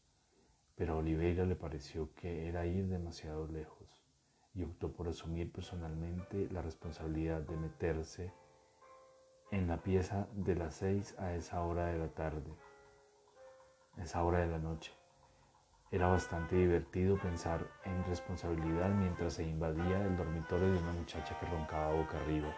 Pero 0.74 0.94
a 0.94 0.96
Oliveira 0.96 1.44
le 1.44 1.54
pareció 1.54 2.12
que 2.14 2.48
era 2.48 2.66
ir 2.66 2.88
demasiado 2.88 3.46
lejos 3.46 3.99
y 4.54 4.64
optó 4.64 4.92
por 4.92 5.08
asumir 5.08 5.52
personalmente 5.52 6.48
la 6.50 6.62
responsabilidad 6.62 7.40
de 7.40 7.56
meterse 7.56 8.32
en 9.50 9.66
la 9.66 9.78
pieza 9.78 10.28
de 10.32 10.54
las 10.54 10.74
seis 10.74 11.16
a 11.18 11.34
esa 11.34 11.62
hora 11.62 11.86
de 11.86 11.98
la 11.98 12.08
tarde, 12.08 12.52
esa 13.98 14.22
hora 14.24 14.40
de 14.40 14.46
la 14.46 14.58
noche. 14.58 14.92
Era 15.92 16.06
bastante 16.06 16.54
divertido 16.54 17.18
pensar 17.18 17.66
en 17.84 18.04
responsabilidad 18.04 18.90
mientras 18.90 19.34
se 19.34 19.42
invadía 19.42 20.04
el 20.04 20.16
dormitorio 20.16 20.72
de 20.72 20.78
una 20.78 20.92
muchacha 20.92 21.38
que 21.38 21.46
roncaba 21.46 21.92
boca 21.92 22.16
arriba, 22.20 22.54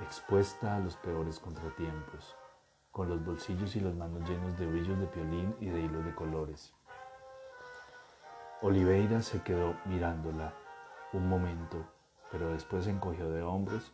expuesta 0.00 0.74
a 0.74 0.80
los 0.80 0.96
peores 0.96 1.38
contratiempos, 1.38 2.34
con 2.90 3.08
los 3.08 3.24
bolsillos 3.24 3.76
y 3.76 3.80
las 3.80 3.94
manos 3.94 4.28
llenos 4.28 4.58
de 4.58 4.66
brillos 4.66 4.98
de 4.98 5.06
piolín 5.06 5.54
y 5.60 5.66
de 5.66 5.80
hilos 5.80 6.04
de 6.04 6.14
colores. 6.14 6.74
Oliveira 8.62 9.20
se 9.22 9.42
quedó 9.42 9.76
mirándola 9.84 10.54
un 11.14 11.28
momento, 11.28 11.84
pero 12.30 12.50
después 12.50 12.84
se 12.84 12.90
encogió 12.90 13.30
de 13.30 13.42
hombros 13.42 13.92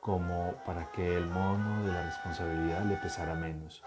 como 0.00 0.54
para 0.64 0.90
que 0.92 1.16
el 1.16 1.26
mono 1.26 1.84
de 1.84 1.92
la 1.92 2.04
responsabilidad 2.04 2.84
le 2.84 2.96
pesara 2.96 3.34
menos. 3.34 3.82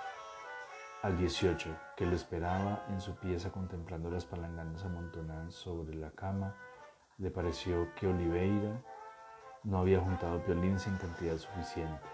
Al 1.01 1.17
18, 1.17 1.69
que 1.97 2.05
lo 2.05 2.15
esperaba 2.15 2.85
en 2.89 3.01
su 3.01 3.15
pieza 3.15 3.51
contemplando 3.51 4.09
las 4.09 4.25
palanganas 4.25 4.85
amontonadas 4.85 5.53
sobre 5.53 5.95
la 5.95 6.11
cama, 6.11 6.55
le 7.17 7.29
pareció 7.29 7.93
que 7.95 8.07
Oliveira 8.07 8.81
no 9.63 9.79
había 9.79 9.99
juntado 9.99 10.39
violines 10.39 10.87
en 10.87 10.97
cantidad 10.97 11.37
suficiente. 11.37 12.07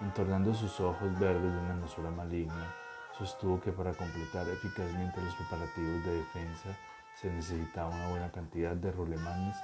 Entornando 0.00 0.54
sus 0.54 0.80
ojos 0.80 1.18
verdes 1.18 1.42
de 1.42 1.58
una 1.58 1.70
hermosura 1.70 2.10
maligna, 2.10 2.74
sostuvo 3.18 3.60
que 3.60 3.72
para 3.72 3.92
completar 3.92 4.48
eficazmente 4.48 5.20
los 5.20 5.34
preparativos 5.34 6.04
de 6.04 6.14
defensa 6.14 6.78
se 7.20 7.28
necesitaba 7.28 7.88
una 7.88 8.10
buena 8.10 8.30
cantidad 8.30 8.76
de 8.76 8.92
rulemanes 8.92 9.56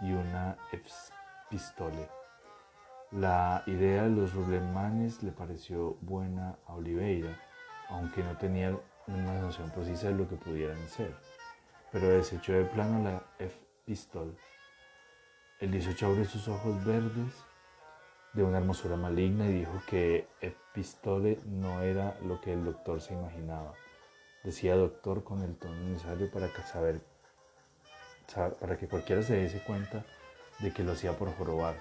y 0.00 0.12
una 0.12 0.56
epistole. 0.72 2.08
La 3.10 3.62
idea 3.66 4.04
de 4.04 4.10
los 4.10 4.32
rulemanes 4.32 5.22
le 5.22 5.30
pareció 5.30 5.98
buena 6.00 6.56
a 6.66 6.74
Oliveira, 6.74 7.38
aunque 7.90 8.22
no 8.22 8.36
tenía 8.38 8.76
una 9.06 9.40
noción 9.40 9.70
precisa 9.70 10.08
de 10.08 10.14
lo 10.14 10.28
que 10.28 10.36
pudieran 10.36 10.88
ser, 10.88 11.14
pero 11.92 12.08
desechó 12.08 12.54
de 12.54 12.64
plano 12.64 13.04
la 13.04 13.22
epistole. 13.38 14.32
El 15.60 15.72
18 15.72 16.06
abrió 16.06 16.24
sus 16.24 16.48
ojos 16.48 16.84
verdes 16.84 17.44
de 18.32 18.42
una 18.42 18.58
hermosura 18.58 18.96
maligna 18.96 19.46
y 19.46 19.52
dijo 19.52 19.82
que 19.86 20.26
epistole 20.40 21.38
no 21.44 21.82
era 21.82 22.18
lo 22.22 22.40
que 22.40 22.54
el 22.54 22.64
doctor 22.64 23.00
se 23.00 23.12
imaginaba. 23.12 23.74
Decía 24.44 24.76
doctor 24.76 25.24
con 25.24 25.42
el 25.42 25.56
tono 25.56 25.74
necesario 25.74 26.30
para 26.30 26.48
saber, 26.64 27.00
para 28.60 28.76
que 28.76 28.86
cualquiera 28.86 29.22
se 29.22 29.40
diese 29.40 29.64
cuenta 29.64 30.04
de 30.60 30.72
que 30.72 30.84
lo 30.84 30.92
hacía 30.92 31.16
por 31.16 31.34
jorobar, 31.34 31.76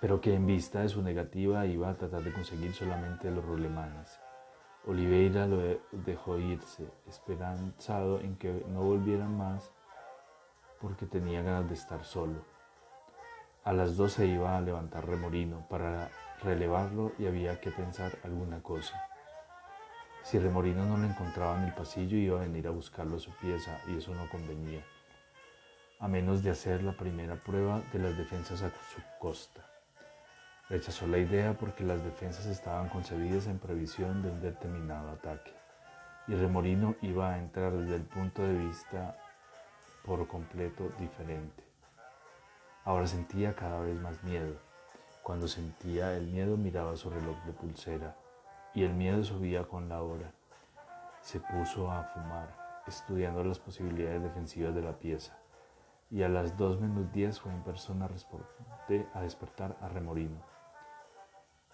pero 0.00 0.22
que 0.22 0.34
en 0.34 0.46
vista 0.46 0.80
de 0.80 0.88
su 0.88 1.02
negativa 1.02 1.66
iba 1.66 1.90
a 1.90 1.96
tratar 1.96 2.22
de 2.22 2.32
conseguir 2.32 2.72
solamente 2.72 3.30
los 3.30 3.44
rulemanes. 3.44 4.18
Oliveira 4.86 5.46
lo 5.46 5.58
dejó 5.92 6.38
irse, 6.38 6.88
esperanzado 7.06 8.20
en 8.20 8.36
que 8.36 8.64
no 8.68 8.82
volviera 8.82 9.26
más 9.26 9.70
porque 10.80 11.06
tenía 11.06 11.42
ganas 11.42 11.68
de 11.68 11.74
estar 11.74 12.04
solo. 12.04 12.44
A 13.64 13.72
las 13.72 13.96
dos 13.96 14.12
se 14.12 14.26
iba 14.26 14.56
a 14.56 14.60
levantar 14.60 15.06
Remorino 15.06 15.66
para 15.68 16.08
relevarlo 16.42 17.12
y 17.18 17.26
había 17.26 17.60
que 17.60 17.70
pensar 17.70 18.12
alguna 18.22 18.62
cosa. 18.62 19.02
Si 20.26 20.40
Remorino 20.40 20.84
no 20.84 20.96
lo 20.96 21.04
encontraba 21.04 21.56
en 21.56 21.68
el 21.68 21.72
pasillo 21.72 22.16
iba 22.16 22.40
a 22.40 22.42
venir 22.42 22.66
a 22.66 22.70
buscarlo 22.70 23.14
a 23.14 23.20
su 23.20 23.30
pieza 23.36 23.78
y 23.86 23.98
eso 23.98 24.12
no 24.12 24.28
convenía, 24.28 24.84
a 26.00 26.08
menos 26.08 26.42
de 26.42 26.50
hacer 26.50 26.82
la 26.82 26.96
primera 26.96 27.36
prueba 27.36 27.80
de 27.92 28.00
las 28.00 28.18
defensas 28.18 28.60
a 28.62 28.70
su 28.70 29.00
costa. 29.20 29.64
Rechazó 30.68 31.06
la 31.06 31.18
idea 31.18 31.56
porque 31.56 31.84
las 31.84 32.02
defensas 32.02 32.46
estaban 32.46 32.88
concebidas 32.88 33.46
en 33.46 33.60
previsión 33.60 34.20
de 34.20 34.32
un 34.32 34.40
determinado 34.40 35.12
ataque 35.12 35.52
y 36.26 36.34
Remorino 36.34 36.96
iba 37.02 37.32
a 37.32 37.38
entrar 37.38 37.72
desde 37.74 37.94
el 37.94 38.02
punto 38.02 38.42
de 38.42 38.58
vista 38.58 39.16
por 40.04 40.26
completo 40.26 40.90
diferente. 40.98 41.62
Ahora 42.82 43.06
sentía 43.06 43.54
cada 43.54 43.78
vez 43.78 43.94
más 44.00 44.24
miedo. 44.24 44.56
Cuando 45.22 45.46
sentía 45.46 46.16
el 46.16 46.26
miedo 46.26 46.56
miraba 46.56 46.96
su 46.96 47.10
reloj 47.10 47.36
de 47.44 47.52
pulsera 47.52 48.16
y 48.76 48.84
el 48.84 48.92
miedo 48.92 49.24
subía 49.24 49.64
con 49.64 49.88
la 49.88 50.02
hora. 50.02 50.30
Se 51.22 51.40
puso 51.40 51.90
a 51.90 52.04
fumar, 52.04 52.82
estudiando 52.86 53.42
las 53.42 53.58
posibilidades 53.58 54.22
defensivas 54.22 54.74
de 54.74 54.82
la 54.82 54.98
pieza, 54.98 55.36
y 56.10 56.22
a 56.22 56.28
las 56.28 56.58
dos 56.58 56.78
menos 56.78 57.10
diez 57.10 57.40
fue 57.40 57.52
en 57.52 57.62
persona 57.62 58.06
a 59.14 59.20
despertar 59.22 59.78
a 59.80 59.88
Remorino. 59.88 60.42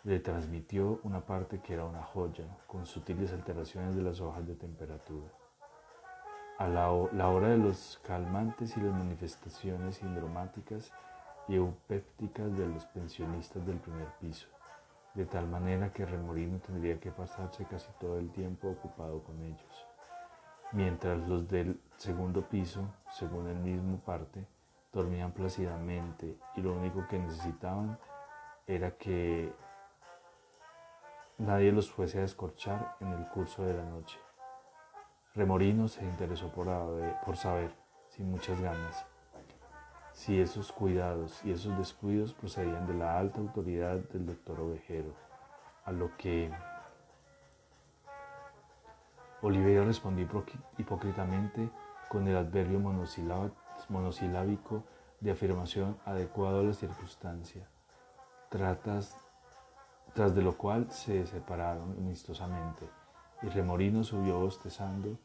Le 0.05 0.21
transmitió 0.21 1.01
una 1.03 1.27
parte 1.27 1.61
que 1.61 1.75
era 1.75 1.85
una 1.85 2.05
joya, 2.05 2.47
con 2.69 2.87
sutiles 2.87 3.33
alteraciones 3.33 3.97
de 3.97 4.03
las 4.03 4.21
hojas 4.21 4.47
de 4.47 4.55
temperatura. 4.55 5.27
A 6.59 6.69
la, 6.69 6.93
hora 6.93 7.49
de 7.49 7.59
los 7.59 8.01
calmantes 8.07 8.77
y 8.77 8.81
las 8.81 8.95
manifestaciones 8.95 9.97
sindromáticas 9.97 10.93
y 11.49 11.57
eupépticas 11.57 12.57
de 12.57 12.69
los 12.69 12.87
pensionistas 12.87 13.67
del 13.67 13.79
primer 13.79 14.07
piso 14.21 14.47
de 15.15 15.27
tal 15.27 15.47
manera 15.47 15.93
que 15.93 16.07
Remorino 16.07 16.59
tendría 16.59 16.99
que 16.99 17.11
pasarse 17.11 17.65
casi 17.67 17.91
todo 18.01 18.19
el 18.19 18.31
tiempo 18.31 18.69
ocupado 18.69 19.23
con 19.23 19.41
ellos, 19.43 19.87
mientras 20.73 21.29
los 21.29 21.49
del 21.49 21.81
segundo 21.97 22.43
piso, 22.49 22.83
según 23.11 23.49
el 23.49 23.59
mismo 23.59 23.99
parte, 23.99 24.47
dormían 24.93 25.33
plácidamente 25.33 26.37
y 26.57 26.61
lo 26.61 26.73
único 26.75 27.07
que 27.09 27.19
necesitaban 27.19 27.99
era 28.67 28.97
que 28.97 29.53
nadie 31.39 31.73
los 31.73 31.91
fuese 31.91 32.21
a 32.21 32.25
escorchar 32.25 32.97
en 33.01 33.09
el 33.09 33.29
curso 33.29 33.65
de 33.65 33.75
la 33.75 33.85
noche. 33.85 34.19
Remorino 35.35 35.89
se 35.89 36.05
interesó 36.05 36.51
por, 36.53 36.69
por 37.25 37.37
saber, 37.37 37.75
sin 38.09 38.31
muchas 38.31 38.61
ganas, 38.61 39.07
si 40.13 40.41
esos 40.41 40.73
cuidados 40.73 41.41
y 41.45 41.53
esos 41.53 41.77
descuidos 41.79 42.33
procedían 42.35 42.87
de 42.87 42.95
la 42.95 43.19
alta 43.19 43.41
autoridad 43.41 43.97
del 43.97 44.27
doctor 44.27 44.61
Ovejero, 44.61 45.15
a 45.85 45.93
lo 45.93 46.17
que 46.17 46.51
Oliveira 49.41 49.85
respondió 49.85 50.29
hipócritamente 50.79 51.71
con 52.09 52.29
el 52.29 52.37
adverbio 52.37 52.79
monosilábico 53.89 54.85
de 55.21 55.31
afirmación 55.31 55.99
adecuado 56.05 56.61
a 56.61 56.65
la 56.65 56.75
circunstancia, 56.75 57.67
tras 58.51 59.17
de 60.35 60.43
lo 60.43 60.57
cual 60.57 60.91
se 60.91 61.27
separaron 61.27 61.93
amistosamente 61.99 62.89
y 63.43 63.49
Remorino 63.49 64.05
subió 64.05 64.39
bostezando 64.39 65.19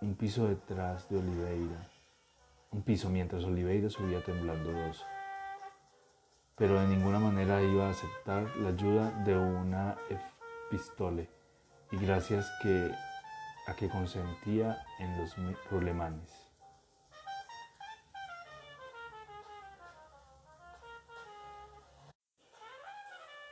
un 0.00 0.14
piso 0.14 0.46
detrás 0.46 1.08
de 1.08 1.18
Oliveira 1.18 1.88
un 2.72 2.82
piso 2.82 3.10
mientras 3.10 3.44
Oliveira 3.44 3.90
subía 3.90 4.22
temblando 4.22 4.72
dos. 4.72 5.04
Pero 6.56 6.80
de 6.80 6.86
ninguna 6.86 7.18
manera 7.18 7.62
iba 7.62 7.86
a 7.86 7.90
aceptar 7.90 8.44
la 8.56 8.68
ayuda 8.68 9.10
de 9.24 9.36
una 9.36 9.96
epistole 10.08 11.28
y 11.90 11.96
gracias 11.96 12.48
a 13.66 13.74
que 13.74 13.88
consentía 13.88 14.78
en 14.98 15.18
los 15.18 15.34
problemanes. 15.68 16.30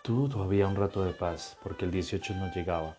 Tuvo 0.02 0.28
todavía 0.28 0.68
un 0.68 0.76
rato 0.76 1.04
de 1.04 1.12
paz 1.12 1.58
porque 1.62 1.84
el 1.84 1.90
18 1.90 2.34
no 2.34 2.52
llegaba 2.54 2.96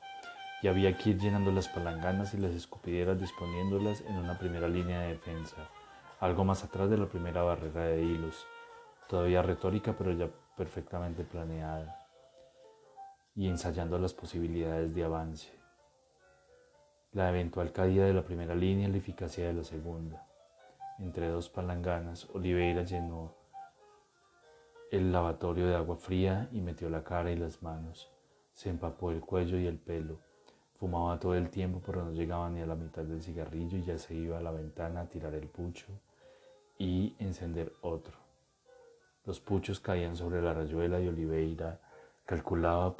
y 0.62 0.68
había 0.68 0.96
que 0.98 1.12
ir 1.12 1.18
llenando 1.18 1.52
las 1.52 1.70
palanganas 1.70 2.34
y 2.34 2.38
las 2.38 2.52
escupideras 2.52 3.20
disponiéndolas 3.20 4.02
en 4.02 4.18
una 4.18 4.38
primera 4.38 4.68
línea 4.68 5.02
de 5.02 5.10
defensa 5.10 5.70
algo 6.20 6.44
más 6.44 6.66
atrás 6.66 6.90
de 6.90 6.98
la 6.98 7.06
primera 7.06 7.44
barrera 7.44 7.86
de 7.86 8.04
hilos, 8.04 8.46
todavía 9.08 9.42
retórica 9.42 9.96
pero 9.98 10.12
ya 10.12 10.30
perfectamente 10.58 11.24
planeada, 11.24 11.96
y 13.36 13.48
ensayando 13.48 13.98
las 13.98 14.14
posibilidades 14.14 14.94
de 14.94 15.04
avance. 15.06 15.50
La 17.14 17.30
eventual 17.30 17.72
caída 17.72 18.06
de 18.06 18.14
la 18.14 18.24
primera 18.24 18.54
línea 18.54 18.90
y 18.90 18.92
la 18.92 18.98
eficacia 18.98 19.48
de 19.48 19.54
la 19.54 19.64
segunda. 19.64 20.28
Entre 21.00 21.30
dos 21.30 21.48
palanganas, 21.48 22.28
Oliveira 22.34 22.84
llenó 22.84 23.34
el 24.92 25.14
lavatorio 25.14 25.68
de 25.68 25.76
agua 25.76 25.96
fría 25.96 26.50
y 26.52 26.60
metió 26.60 26.90
la 26.90 27.04
cara 27.04 27.32
y 27.32 27.38
las 27.38 27.64
manos. 27.64 28.12
Se 28.54 28.70
empapó 28.70 29.12
el 29.12 29.22
cuello 29.22 29.58
y 29.58 29.68
el 29.68 29.80
pelo. 29.80 30.20
Fumaba 30.78 31.18
todo 31.18 31.36
el 31.36 31.50
tiempo, 31.50 31.82
pero 31.86 32.04
no 32.04 32.12
llegaba 32.12 32.50
ni 32.50 32.62
a 32.62 32.66
la 32.66 32.76
mitad 32.76 33.04
del 33.04 33.22
cigarrillo 33.22 33.78
y 33.78 33.84
ya 33.84 33.98
se 33.98 34.14
iba 34.16 34.38
a 34.38 34.42
la 34.42 34.52
ventana 34.52 35.02
a 35.02 35.10
tirar 35.10 35.34
el 35.34 35.48
pucho 35.48 35.88
y 36.80 37.14
encender 37.20 37.74
otro. 37.82 38.18
Los 39.26 39.40
puchos 39.42 39.82
caían 39.82 40.16
sobre 40.16 40.42
la 40.42 40.54
rayuela 40.54 41.00
y 41.00 41.10
Oliveira 41.10 41.80
calculaba 42.26 42.96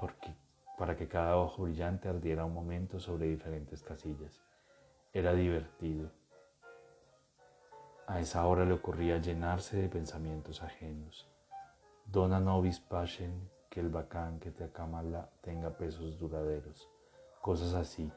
para 0.78 0.96
que 0.96 1.08
cada 1.08 1.38
ojo 1.38 1.64
brillante 1.64 2.10
ardiera 2.10 2.46
un 2.46 2.54
momento 2.54 3.00
sobre 3.00 3.28
diferentes 3.28 3.82
casillas. 3.82 4.42
Era 5.14 5.34
divertido. 5.34 6.12
A 8.06 8.20
esa 8.20 8.46
hora 8.46 8.66
le 8.66 8.74
ocurría 8.74 9.18
llenarse 9.18 9.78
de 9.78 9.88
pensamientos 9.88 10.62
ajenos. 10.62 11.28
Dona 12.06 12.40
nobis 12.40 12.80
pacem, 12.80 13.32
que 13.70 13.80
el 13.80 13.90
bacán 13.90 14.40
que 14.40 14.52
te 14.52 14.66
acamala 14.66 15.30
tenga 15.42 15.70
pesos 15.70 16.20
duraderos. 16.20 16.90
Cosas 17.40 17.74
así. 17.76 18.12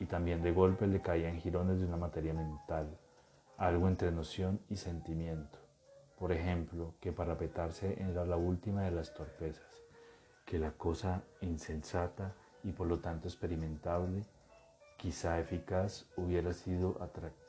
Y 0.00 0.06
también 0.06 0.42
de 0.42 0.52
golpe 0.52 0.86
le 0.86 1.00
caían 1.00 1.40
girones 1.40 1.80
de 1.80 1.86
una 1.86 1.96
materia 1.96 2.34
mental 2.34 2.98
algo 3.58 3.88
entre 3.88 4.12
noción 4.12 4.60
y 4.68 4.76
sentimiento. 4.76 5.58
Por 6.16 6.32
ejemplo, 6.32 6.94
que 7.00 7.12
parapetarse 7.12 8.00
era 8.02 8.24
la 8.24 8.36
última 8.36 8.82
de 8.82 8.92
las 8.92 9.12
torpezas, 9.14 9.82
que 10.46 10.58
la 10.58 10.70
cosa 10.70 11.22
insensata 11.40 12.34
y 12.62 12.72
por 12.72 12.86
lo 12.86 13.00
tanto 13.00 13.28
experimentable, 13.28 14.24
quizá 14.96 15.38
eficaz, 15.40 16.06
hubiera 16.16 16.52
sido 16.52 16.98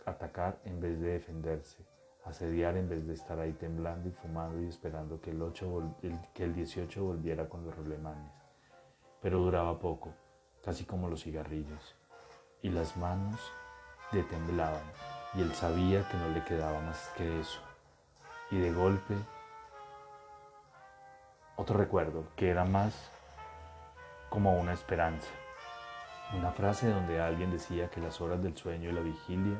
atacar 0.05 0.59
en 0.65 0.79
vez 0.79 0.99
de 0.99 1.13
defenderse, 1.13 1.85
asediar 2.25 2.75
en 2.75 2.89
vez 2.89 3.07
de 3.07 3.13
estar 3.13 3.39
ahí 3.39 3.53
temblando 3.53 4.09
y 4.09 4.11
fumando 4.11 4.61
y 4.61 4.67
esperando 4.67 5.21
que 5.21 5.31
el, 5.31 5.41
8 5.41 5.95
que 6.33 6.43
el 6.43 6.55
18 6.55 7.03
volviera 7.03 7.47
con 7.47 7.63
los 7.63 7.75
rolemanes. 7.75 8.31
Pero 9.21 9.39
duraba 9.39 9.79
poco, 9.79 10.13
casi 10.63 10.85
como 10.85 11.07
los 11.07 11.23
cigarrillos, 11.23 11.95
y 12.61 12.69
las 12.69 12.97
manos 12.97 13.39
le 14.11 14.23
temblaban 14.23 14.83
y 15.33 15.41
él 15.41 15.53
sabía 15.53 16.07
que 16.09 16.17
no 16.17 16.29
le 16.29 16.43
quedaba 16.43 16.79
más 16.81 17.11
que 17.15 17.39
eso. 17.39 17.59
Y 18.51 18.57
de 18.57 18.73
golpe, 18.73 19.15
otro 21.55 21.77
recuerdo 21.77 22.23
que 22.35 22.49
era 22.49 22.65
más 22.65 23.11
como 24.29 24.59
una 24.59 24.73
esperanza. 24.73 25.29
Una 26.35 26.51
frase 26.51 26.89
donde 26.89 27.21
alguien 27.21 27.51
decía 27.51 27.89
que 27.89 28.01
las 28.01 28.21
horas 28.21 28.41
del 28.41 28.55
sueño 28.57 28.89
y 28.89 28.93
la 28.93 29.01
vigilia 29.01 29.57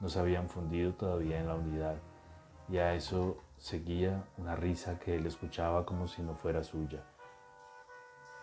no 0.00 0.08
se 0.08 0.18
habían 0.18 0.48
fundido 0.48 0.92
todavía 0.92 1.38
en 1.38 1.48
la 1.48 1.54
unidad. 1.54 1.96
Y 2.68 2.78
a 2.78 2.94
eso 2.94 3.38
seguía 3.58 4.24
una 4.36 4.56
risa 4.56 4.98
que 4.98 5.16
él 5.16 5.26
escuchaba 5.26 5.86
como 5.86 6.08
si 6.08 6.22
no 6.22 6.34
fuera 6.34 6.62
suya. 6.62 7.02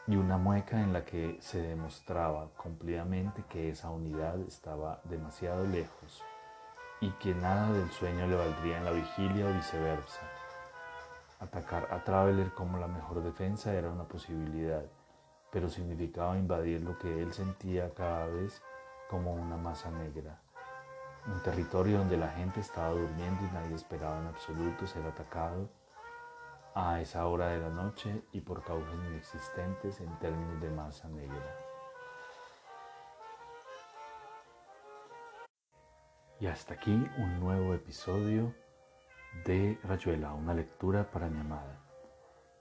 Y 0.08 0.16
una 0.16 0.38
mueca 0.38 0.82
en 0.82 0.92
la 0.92 1.06
que 1.06 1.38
se 1.40 1.62
demostraba 1.62 2.50
cumplidamente 2.58 3.44
que 3.50 3.70
esa 3.70 3.90
unidad 3.90 4.40
estaba 4.42 5.02
demasiado 5.06 5.66
lejos 5.66 6.24
y 7.04 7.12
que 7.20 7.36
nada 7.36 7.70
del 7.74 7.92
sueño 7.92 8.26
le 8.28 8.38
valdría 8.38 8.78
en 8.78 8.86
la 8.86 8.92
vigilia 8.92 9.46
o 9.46 9.54
viceversa. 9.54 10.22
Atacar 11.42 11.90
a 11.92 12.02
Traveler 12.02 12.54
como 12.54 12.78
la 12.78 12.88
mejor 12.88 13.22
defensa 13.22 13.74
era 13.74 13.90
una 13.90 14.06
posibilidad, 14.06 14.86
pero 15.52 15.68
significaba 15.68 16.38
invadir 16.38 16.82
lo 16.82 16.98
que 16.98 17.22
él 17.22 17.34
sentía 17.34 17.94
cada 17.94 18.28
vez 18.28 18.62
como 19.10 19.34
una 19.34 19.58
masa 19.58 19.92
negra. 19.92 20.40
Un 21.28 21.44
territorio 21.44 21.98
donde 21.98 22.16
la 22.16 22.30
gente 22.30 22.62
estaba 22.62 22.92
durmiendo 22.92 23.44
y 23.44 23.54
nadie 23.54 23.76
esperaba 23.76 24.20
en 24.20 24.28
absoluto 24.28 24.88
ser 24.88 25.06
atacado 25.06 25.70
a 26.74 27.02
esa 27.02 27.28
hora 27.28 27.48
de 27.50 27.60
la 27.60 27.70
noche 27.70 28.24
y 28.32 28.40
por 28.40 28.64
causas 28.64 28.96
inexistentes 29.10 30.00
en 30.00 30.20
términos 30.20 30.62
de 30.62 30.70
masa 30.70 31.10
negra. 31.10 31.63
Y 36.44 36.48
hasta 36.48 36.74
aquí 36.74 36.92
un 36.92 37.40
nuevo 37.40 37.74
episodio 37.74 38.54
de 39.46 39.80
Rayuela, 39.82 40.34
una 40.34 40.54
lectura 40.54 41.10
para 41.10 41.30
mi 41.30 41.40
amada. 41.40 41.80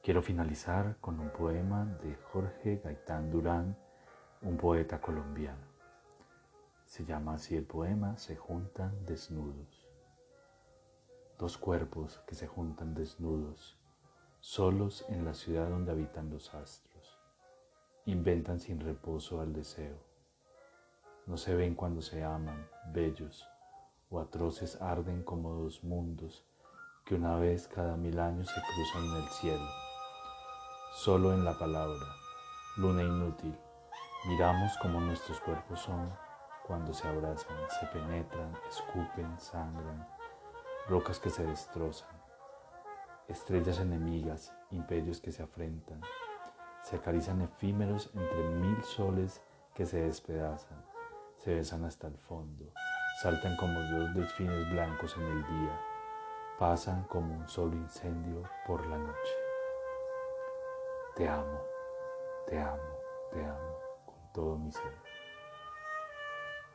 Quiero 0.05 0.23
finalizar 0.23 0.99
con 1.01 1.19
un 1.19 1.31
poema 1.31 1.85
de 2.01 2.15
Jorge 2.31 2.81
Gaitán 2.85 3.33
Durán, 3.33 3.77
un 4.41 4.57
poeta 4.57 5.01
colombiano. 5.01 5.67
Se 6.85 7.05
llama 7.05 7.35
así 7.35 7.57
el 7.57 7.65
poema 7.65 8.17
Se 8.19 8.37
juntan 8.37 9.05
desnudos. 9.05 9.85
Dos 11.37 11.59
cuerpos 11.59 12.23
que 12.25 12.37
se 12.37 12.47
juntan 12.47 12.95
desnudos, 12.95 13.77
solos 14.39 15.05
en 15.09 15.25
la 15.25 15.35
ciudad 15.35 15.69
donde 15.69 15.91
habitan 15.91 16.31
los 16.31 16.55
astros. 16.55 17.19
Inventan 18.05 18.61
sin 18.61 18.79
reposo 18.79 19.41
al 19.41 19.53
deseo. 19.53 19.99
No 21.27 21.37
se 21.37 21.57
ven 21.57 21.75
cuando 21.75 22.01
se 22.01 22.23
aman, 22.23 22.69
bellos, 22.93 23.49
o 24.13 24.21
atroces 24.21 24.81
arden 24.81 25.23
como 25.23 25.55
dos 25.55 25.83
mundos 25.83 26.45
que 27.05 27.15
una 27.15 27.37
vez 27.37 27.67
cada 27.67 27.97
mil 27.97 28.21
años 28.21 28.49
se 28.49 28.61
cruzan 28.61 29.05
en 29.11 29.23
el 29.23 29.29
cielo. 29.31 29.69
Solo 30.95 31.33
en 31.33 31.45
la 31.45 31.59
palabra, 31.59 32.07
luna 32.77 33.03
inútil, 33.03 33.59
miramos 34.29 34.77
como 34.83 35.01
nuestros 35.01 35.41
cuerpos 35.41 35.81
son 35.81 36.13
cuando 36.67 36.93
se 36.93 37.09
abrazan, 37.09 37.57
se 37.81 37.87
penetran, 37.87 38.55
escupen, 38.69 39.41
sangran, 39.41 40.07
rocas 40.89 41.19
que 41.19 41.31
se 41.31 41.45
destrozan, 41.45 42.23
estrellas 43.29 43.81
enemigas, 43.81 44.55
imperios 44.71 45.21
que 45.21 45.33
se 45.33 45.43
afrentan, 45.43 46.01
se 46.83 46.97
acarician 46.97 47.41
efímeros 47.41 48.11
entre 48.15 48.45
mil 48.51 48.83
soles 48.85 49.43
que 49.75 49.87
se 49.87 50.03
despedazan, 50.03 50.85
se 51.39 51.55
besan 51.55 51.85
hasta 51.85 52.07
el 52.07 52.19
fondo, 52.19 52.73
saltan 53.23 53.55
como 53.55 53.81
dos 53.83 54.13
delfines 54.15 54.69
blancos 54.73 55.17
en 55.17 55.23
el 55.23 55.47
día, 55.47 55.81
pasan 56.59 57.05
como 57.05 57.33
un 57.33 57.49
solo 57.49 57.77
incendio 57.77 58.43
por 58.67 58.85
la 58.89 58.99
noche. 58.99 59.35
Te 61.15 61.29
amo, 61.29 61.61
te 62.49 62.59
amo, 62.59 62.99
te 63.31 63.45
amo 63.45 63.79
con 64.07 64.33
todo 64.33 64.59
mi 64.59 64.73
ser. 64.73 65.02